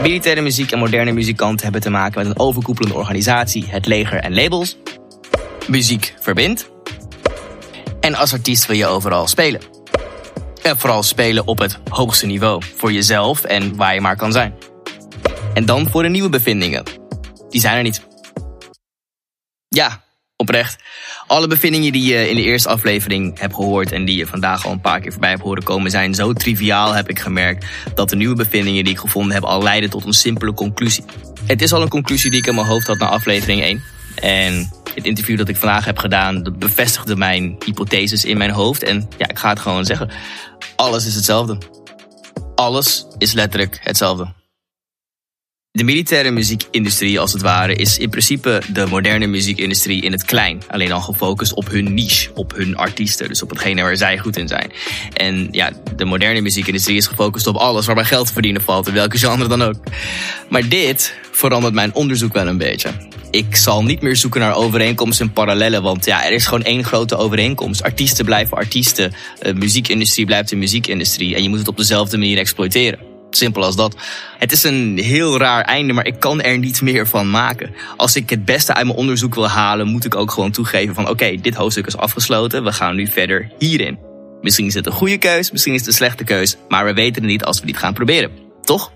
Militaire 0.01 0.41
muziek 0.41 0.71
en 0.71 0.79
moderne 0.79 1.11
muzikanten 1.11 1.63
hebben 1.63 1.81
te 1.81 1.89
maken 1.89 2.17
met 2.17 2.27
een 2.27 2.39
overkoepelende 2.39 2.97
organisatie, 2.97 3.65
het 3.67 3.85
leger 3.85 4.19
en 4.19 4.33
labels. 4.33 4.77
Muziek 5.67 6.13
verbindt. 6.19 6.69
En 7.99 8.15
als 8.15 8.33
artiest 8.33 8.65
wil 8.65 8.75
je 8.75 8.85
overal 8.85 9.27
spelen. 9.27 9.61
En 10.63 10.77
vooral 10.77 11.03
spelen 11.03 11.47
op 11.47 11.59
het 11.59 11.79
hoogste 11.89 12.25
niveau. 12.25 12.61
Voor 12.75 12.91
jezelf 12.91 13.43
en 13.43 13.75
waar 13.75 13.93
je 13.93 14.01
maar 14.01 14.15
kan 14.15 14.31
zijn. 14.31 14.55
En 15.53 15.65
dan 15.65 15.89
voor 15.89 16.03
de 16.03 16.09
nieuwe 16.09 16.29
bevindingen. 16.29 16.83
Die 17.49 17.61
zijn 17.61 17.77
er 17.77 17.83
niet. 17.83 18.07
Ja, 19.67 20.03
oprecht. 20.35 20.77
Alle 21.27 21.47
bevindingen 21.47 21.91
die 21.91 22.13
je 22.13 22.29
in 22.29 22.35
de 22.35 22.41
eerste 22.41 22.69
aflevering 22.69 23.39
hebt 23.39 23.53
gehoord 23.53 23.91
en 23.91 24.05
die 24.05 24.17
je 24.17 24.27
vandaag 24.27 24.65
al 24.65 24.71
een 24.71 24.81
paar 24.81 24.99
keer 24.99 25.11
voorbij 25.11 25.29
hebt 25.29 25.41
horen 25.41 25.63
komen 25.63 25.91
zijn 25.91 26.13
zo 26.13 26.33
triviaal, 26.33 26.93
heb 26.93 27.09
ik 27.09 27.19
gemerkt, 27.19 27.65
dat 27.95 28.09
de 28.09 28.15
nieuwe 28.15 28.35
bevindingen 28.35 28.83
die 28.83 28.93
ik 28.93 28.99
gevonden 28.99 29.33
heb 29.33 29.43
al 29.43 29.63
leiden 29.63 29.89
tot 29.89 30.05
een 30.05 30.13
simpele 30.13 30.53
conclusie. 30.53 31.03
Het 31.45 31.61
is 31.61 31.73
al 31.73 31.81
een 31.81 31.89
conclusie 31.89 32.29
die 32.29 32.39
ik 32.39 32.47
in 32.47 32.55
mijn 32.55 32.67
hoofd 32.67 32.87
had 32.87 32.97
na 32.97 33.07
aflevering 33.07 33.61
1. 33.61 33.83
En 34.15 34.71
het 34.95 35.05
interview 35.05 35.37
dat 35.37 35.49
ik 35.49 35.55
vandaag 35.55 35.85
heb 35.85 35.97
gedaan, 35.97 36.43
dat 36.43 36.59
bevestigde 36.59 37.15
mijn 37.15 37.55
hypotheses 37.65 38.25
in 38.25 38.37
mijn 38.37 38.51
hoofd. 38.51 38.83
En 38.83 39.09
ja, 39.17 39.27
ik 39.27 39.39
ga 39.39 39.49
het 39.49 39.59
gewoon 39.59 39.85
zeggen. 39.85 40.09
Alles 40.75 41.05
is 41.05 41.15
hetzelfde. 41.15 41.57
Alles 42.55 43.05
is 43.17 43.33
letterlijk 43.33 43.79
hetzelfde. 43.81 44.44
De 45.75 45.83
militaire 45.83 46.31
muziekindustrie, 46.31 47.19
als 47.19 47.33
het 47.33 47.41
ware, 47.41 47.75
is 47.75 47.97
in 47.97 48.09
principe 48.09 48.61
de 48.73 48.85
moderne 48.85 49.27
muziekindustrie 49.27 50.01
in 50.01 50.11
het 50.11 50.25
klein. 50.25 50.61
Alleen 50.67 50.91
al 50.91 51.01
gefocust 51.01 51.53
op 51.53 51.69
hun 51.69 51.93
niche, 51.93 52.29
op 52.33 52.53
hun 52.55 52.77
artiesten, 52.77 53.27
dus 53.27 53.41
op 53.41 53.49
hetgene 53.49 53.81
waar 53.81 53.97
zij 53.97 54.17
goed 54.17 54.37
in 54.37 54.47
zijn. 54.47 54.71
En 55.13 55.47
ja, 55.51 55.71
de 55.95 56.05
moderne 56.05 56.41
muziekindustrie 56.41 56.97
is 56.97 57.07
gefocust 57.07 57.47
op 57.47 57.55
alles 57.55 57.85
waarbij 57.85 58.03
geld 58.03 58.27
te 58.27 58.33
verdienen 58.33 58.61
valt, 58.61 58.87
in 58.87 58.93
welke 58.93 59.17
genre 59.17 59.47
dan 59.47 59.61
ook. 59.61 59.75
Maar 60.49 60.67
dit 60.67 61.15
verandert 61.31 61.73
mijn 61.73 61.93
onderzoek 61.93 62.33
wel 62.33 62.47
een 62.47 62.57
beetje. 62.57 62.89
Ik 63.31 63.55
zal 63.55 63.83
niet 63.83 64.01
meer 64.01 64.15
zoeken 64.15 64.39
naar 64.39 64.55
overeenkomsten 64.55 65.25
en 65.25 65.33
parallellen, 65.33 65.83
want 65.83 66.05
ja, 66.05 66.25
er 66.25 66.31
is 66.31 66.45
gewoon 66.45 66.63
één 66.63 66.83
grote 66.83 67.15
overeenkomst. 67.15 67.83
Artiesten 67.83 68.25
blijven 68.25 68.57
artiesten, 68.57 69.13
de 69.39 69.53
muziekindustrie 69.53 70.25
blijft 70.25 70.49
de 70.49 70.55
muziekindustrie 70.55 71.35
en 71.35 71.43
je 71.43 71.49
moet 71.49 71.59
het 71.59 71.67
op 71.67 71.77
dezelfde 71.77 72.17
manier 72.17 72.37
exploiteren. 72.37 73.14
Simpel 73.35 73.63
als 73.63 73.75
dat. 73.75 73.95
Het 74.37 74.51
is 74.51 74.63
een 74.63 74.97
heel 74.97 75.37
raar 75.37 75.63
einde, 75.63 75.93
maar 75.93 76.05
ik 76.05 76.19
kan 76.19 76.41
er 76.41 76.57
niet 76.57 76.81
meer 76.81 77.07
van 77.07 77.29
maken. 77.29 77.75
Als 77.97 78.15
ik 78.15 78.29
het 78.29 78.45
beste 78.45 78.73
uit 78.73 78.85
mijn 78.85 78.97
onderzoek 78.97 79.35
wil 79.35 79.47
halen, 79.47 79.87
moet 79.87 80.05
ik 80.05 80.15
ook 80.15 80.31
gewoon 80.31 80.51
toegeven 80.51 80.95
van 80.95 81.09
oké, 81.09 81.35
dit 81.41 81.55
hoofdstuk 81.55 81.87
is 81.87 81.97
afgesloten, 81.97 82.63
we 82.63 82.73
gaan 82.73 82.95
nu 82.95 83.07
verder 83.07 83.51
hierin. 83.59 83.99
Misschien 84.41 84.65
is 84.65 84.73
het 84.73 84.85
een 84.85 84.91
goede 84.91 85.17
keus, 85.17 85.51
misschien 85.51 85.73
is 85.73 85.79
het 85.79 85.87
een 85.87 85.95
slechte 85.95 86.23
keus, 86.23 86.57
maar 86.67 86.85
we 86.85 86.93
weten 86.93 87.21
het 87.21 87.31
niet 87.31 87.45
als 87.45 87.59
we 87.59 87.65
dit 87.65 87.77
gaan 87.77 87.93
proberen. 87.93 88.31
Toch? 88.61 88.91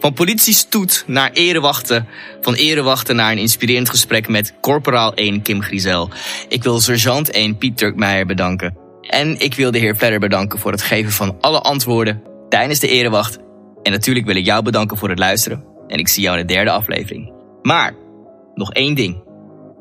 Van 0.00 0.12
politiestoet 0.12 1.04
naar 1.06 1.30
erewachten, 1.32 2.06
van 2.40 2.54
erewachten 2.54 3.16
naar 3.16 3.32
een 3.32 3.38
inspirerend 3.38 3.90
gesprek 3.90 4.28
met 4.28 4.54
corporaal 4.60 5.14
1 5.14 5.42
Kim 5.42 5.62
Griezel. 5.62 6.10
Ik 6.48 6.62
wil 6.62 6.80
sergeant 6.80 7.30
1 7.30 7.58
Piet 7.58 7.76
Turkmeijer 7.76 8.26
bedanken. 8.26 8.76
En 9.00 9.40
ik 9.40 9.54
wil 9.54 9.70
de 9.70 9.78
heer 9.78 9.94
Fledder 9.94 10.20
bedanken 10.20 10.58
voor 10.58 10.72
het 10.72 10.82
geven 10.82 11.12
van 11.12 11.36
alle 11.40 11.60
antwoorden 11.60 12.22
tijdens 12.48 12.80
de 12.80 12.88
erewacht. 12.88 13.38
En 13.82 13.92
natuurlijk 13.92 14.26
wil 14.26 14.36
ik 14.36 14.44
jou 14.44 14.62
bedanken 14.62 14.96
voor 14.96 15.08
het 15.08 15.18
luisteren. 15.18 15.64
En 15.86 15.98
ik 15.98 16.08
zie 16.08 16.22
jou 16.22 16.38
in 16.38 16.46
de 16.46 16.52
derde 16.52 16.70
aflevering. 16.70 17.32
Maar, 17.62 17.94
nog 18.54 18.72
één 18.72 18.94
ding. 18.94 19.22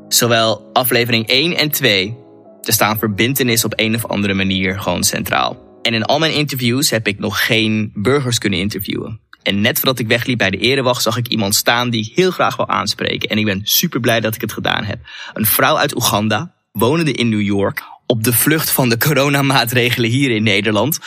Zowel 0.08 0.70
aflevering 0.74 1.28
1 1.28 1.58
en 1.58 1.72
2, 1.72 2.18
er 2.62 2.74
staan 2.74 3.00
verbindenis 3.00 3.66
op 3.66 3.74
een 3.76 3.96
of 3.96 4.06
andere 4.06 4.34
manier 4.34 4.80
gewoon 4.80 5.04
centraal. 5.04 5.58
En 5.82 5.94
in 5.94 6.04
al 6.04 6.20
mijn 6.20 6.34
interviews 6.34 6.90
heb 6.90 7.08
ik 7.08 7.20
nog 7.20 7.46
geen 7.46 7.92
burgers 7.94 8.38
kunnen 8.38 8.60
interviewen. 8.60 9.20
En 9.44 9.62
net 9.62 9.80
voordat 9.80 10.00
ik 10.00 10.08
wegliep 10.08 10.38
bij 10.38 10.50
de 10.50 10.58
erewacht 10.58 11.02
zag 11.02 11.18
ik 11.18 11.28
iemand 11.28 11.56
staan 11.56 11.90
die 11.90 12.10
ik 12.10 12.16
heel 12.16 12.32
graag 12.32 12.56
wil 12.56 12.68
aanspreken. 12.68 13.30
En 13.30 13.38
ik 13.38 13.46
ben 13.46 13.62
super 13.64 14.00
blij 14.00 14.20
dat 14.20 14.36
ik 14.36 14.42
het 14.42 14.54
gedaan 14.54 14.84
heb. 14.84 15.00
Een 15.34 15.46
vrouw 15.46 15.78
uit 15.78 15.96
Oeganda, 15.96 16.54
wonende 16.72 17.12
in 17.12 17.30
New 17.30 17.42
York, 17.42 17.84
op 18.06 18.24
de 18.24 18.34
vlucht 18.34 18.72
van 18.72 18.90
de 18.90 18.98
coronamaatregelen 18.98 20.10
hier 20.10 20.32
in 20.32 20.44
Nederland. 20.44 21.00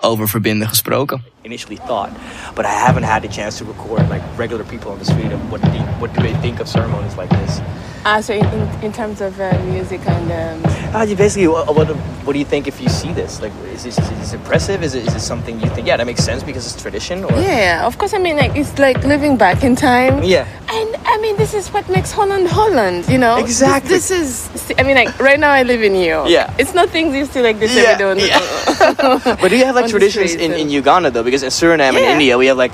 Over 0.00 0.26
verbinden 0.26 0.68
gesproken. 0.68 1.22
initially 1.44 1.76
thought, 1.76 2.10
but 2.54 2.64
I 2.64 2.70
haven't 2.72 3.02
had 3.02 3.22
the 3.22 3.28
chance 3.28 3.58
to 3.58 3.64
record 3.64 4.08
like 4.08 4.22
regular 4.38 4.64
people 4.64 4.90
on 4.92 4.98
the 4.98 5.04
street 5.04 5.32
of 5.32 5.52
what 5.52 5.60
do, 5.60 5.68
what 6.00 6.14
do 6.14 6.22
they 6.22 6.34
think 6.40 6.60
of 6.60 6.68
ceremonies 6.68 7.16
like 7.16 7.28
this. 7.30 7.60
Uh, 8.04 8.20
so 8.20 8.34
in, 8.34 8.44
in, 8.82 8.92
terms 8.92 9.20
of 9.20 9.38
uh, 9.40 9.56
music 9.64 10.00
and 10.08 10.64
um, 10.64 10.72
Uh, 10.92 11.02
you 11.04 11.14
basically, 11.14 11.46
what, 11.46 11.72
what, 11.74 11.86
what 12.26 12.32
do 12.32 12.38
you 12.38 12.44
think 12.44 12.66
if 12.66 12.80
you 12.80 12.88
see 12.88 13.12
this? 13.12 13.40
Like, 13.40 13.52
is 13.72 13.84
this 13.84 13.96
is 13.96 14.10
this 14.10 14.32
impressive? 14.32 14.82
Is 14.82 14.94
it, 14.94 15.06
is 15.06 15.14
it 15.14 15.20
something 15.20 15.60
you 15.60 15.70
think, 15.70 15.86
yeah, 15.86 15.96
that 15.96 16.06
makes 16.06 16.22
sense 16.24 16.42
because 16.42 16.66
it's 16.66 16.82
tradition? 16.82 17.24
Or 17.24 17.32
yeah, 17.40 17.86
of 17.86 17.96
course. 17.98 18.12
I 18.12 18.18
mean, 18.18 18.36
like 18.36 18.56
it's 18.56 18.76
like 18.78 19.04
living 19.04 19.36
back 19.36 19.62
in 19.62 19.76
time. 19.76 20.22
Yeah. 20.22 20.46
And 20.68 20.96
I 21.06 21.16
mean, 21.18 21.36
this 21.36 21.54
is 21.54 21.68
what 21.68 21.88
makes 21.88 22.10
Holland 22.12 22.48
Holland. 22.48 23.08
You 23.08 23.18
know. 23.18 23.36
Exactly. 23.38 23.88
This, 23.88 24.08
this 24.08 24.70
is. 24.70 24.74
I 24.78 24.82
mean, 24.82 24.96
like 24.96 25.16
right 25.20 25.38
now 25.38 25.50
I 25.50 25.62
live 25.62 25.82
in 25.82 25.92
New 25.92 26.26
Yeah. 26.26 26.52
It's 26.58 26.74
not 26.74 26.90
things 26.90 27.14
you 27.14 27.24
see 27.24 27.40
like 27.40 27.58
this 27.58 27.74
Yeah, 27.74 27.96
every 27.98 28.26
day. 28.26 29.36
But 29.40 29.48
do 29.48 29.56
you 29.56 29.64
have 29.64 29.76
like 29.76 29.90
traditions 29.94 30.34
in, 30.34 30.52
in 30.52 30.68
Uganda 30.68 31.10
though? 31.10 31.22
Because 31.22 31.42
in 31.42 31.50
Suriname 31.50 31.94
and 31.94 32.18
India, 32.18 32.36
we 32.36 32.46
have 32.46 32.58
like 32.58 32.72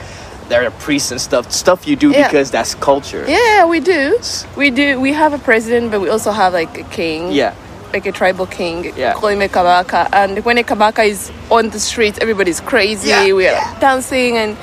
there 0.49 0.65
are 0.67 0.71
priests 0.73 1.11
and 1.11 1.21
stuff, 1.21 1.51
stuff 1.53 1.87
you 1.87 1.97
do 1.97 2.11
Yeah. 2.11 2.27
because 2.27 2.51
that's 2.51 2.75
culture. 2.75 3.25
Yeah, 3.29 3.67
we 3.67 3.81
do. 3.81 4.19
We 4.57 4.71
do. 4.71 5.01
We 5.01 5.13
have 5.13 5.33
a 5.33 5.39
president, 5.39 5.91
but 5.91 6.01
we 6.01 6.09
also 6.09 6.31
have 6.31 6.53
like 6.53 6.79
a 6.79 6.85
king. 6.85 7.33
Yeah. 7.33 7.55
Like 7.93 8.05
a 8.07 8.13
tribal 8.13 8.47
king, 8.47 8.93
Yeah. 8.97 9.15
Kabaka. 9.15 10.09
And 10.13 10.45
when 10.45 10.59
a 10.59 10.63
Kabaka 10.63 11.07
is 11.07 11.31
on 11.51 11.71
the 11.71 11.79
streets, 11.81 12.19
everybody's 12.21 12.61
crazy. 12.61 13.09
Yeah, 13.09 13.33
We 13.33 13.49
are 13.49 13.55
like, 13.55 13.81
dancing 13.81 14.37
and 14.37 14.57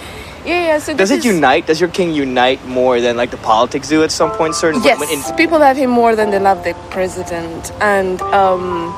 yeah, 0.45 0.65
yeah. 0.67 0.77
So 0.79 0.93
Does 0.93 1.09
it 1.09 1.19
is- 1.19 1.25
unite? 1.25 1.65
Does 1.65 1.79
your 1.81 1.89
king 1.89 2.13
unite 2.13 2.63
more 2.67 3.01
than 3.01 3.17
like 3.17 3.31
the 3.31 3.37
politics 3.37 3.89
do 3.89 4.03
at 4.03 4.11
some 4.11 4.29
point? 4.31 4.53
Certain 4.53 4.81
Yes, 4.83 5.01
in- 5.11 5.35
people 5.35 5.57
love 5.57 5.75
him 5.75 5.89
more 5.89 6.15
than 6.15 6.29
they 6.29 6.37
love 6.39 6.63
the 6.63 6.75
president, 6.91 7.71
and 7.81 8.21
um, 8.21 8.93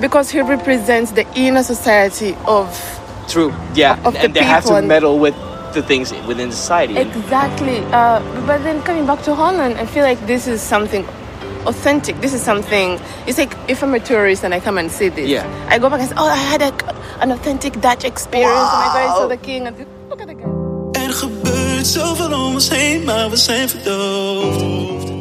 because 0.00 0.28
he 0.30 0.40
represents 0.40 1.12
the 1.12 1.24
inner 1.36 1.62
society 1.62 2.36
of 2.46 2.66
True. 3.28 3.52
Yeah. 3.74 3.98
Of 4.04 4.14
the 4.14 4.20
and 4.24 4.34
they 4.34 4.42
have 4.42 4.64
to 4.66 4.82
meddle 4.82 5.18
with 5.20 5.34
the 5.76 5.82
things 5.82 6.12
within 6.26 6.50
society. 6.50 6.96
exactly. 6.96 7.78
Uh, 7.92 8.20
but 8.46 8.58
then 8.64 8.82
coming 8.82 9.06
back 9.06 9.22
to 9.22 9.34
Holland, 9.34 9.74
I 9.78 9.86
feel 9.86 10.04
like 10.10 10.20
this 10.26 10.46
is 10.46 10.60
something 10.74 11.04
authentic. 11.66 12.14
This 12.20 12.32
is 12.32 12.42
something. 12.42 12.98
It's 13.26 13.38
like 13.38 13.54
if 13.68 13.82
I'm 13.82 13.94
a 13.94 14.00
tourist 14.00 14.44
and 14.44 14.54
I 14.54 14.60
come 14.60 14.78
and 14.80 14.90
see 14.90 15.08
this, 15.10 15.28
Yeah. 15.28 15.44
I 15.74 15.78
go 15.78 15.88
back 15.90 16.00
and 16.00 16.08
say, 16.08 16.16
"Oh, 16.16 16.28
I 16.28 16.42
had 16.52 16.62
a, 16.62 16.72
an 17.22 17.30
authentic 17.32 17.72
Dutch 17.80 18.04
experience. 18.04 18.68
Oh 18.72 18.78
my 18.82 18.88
God, 18.94 19.02
I 19.06 19.18
saw 19.18 19.26
the 19.28 19.36
king." 19.48 19.66
And 19.66 19.76
look 20.10 20.20
at 20.20 20.28
the 20.28 20.34
guy. 20.34 20.50
Er 21.06 21.12
gebeurt 21.12 21.86
zoveel 21.86 22.32
om 22.32 22.54
ons 22.54 22.68
heen, 22.68 23.04
maar 23.04 23.30
we 23.30 23.36
zijn 23.36 23.68
verdoofd. 23.68 25.15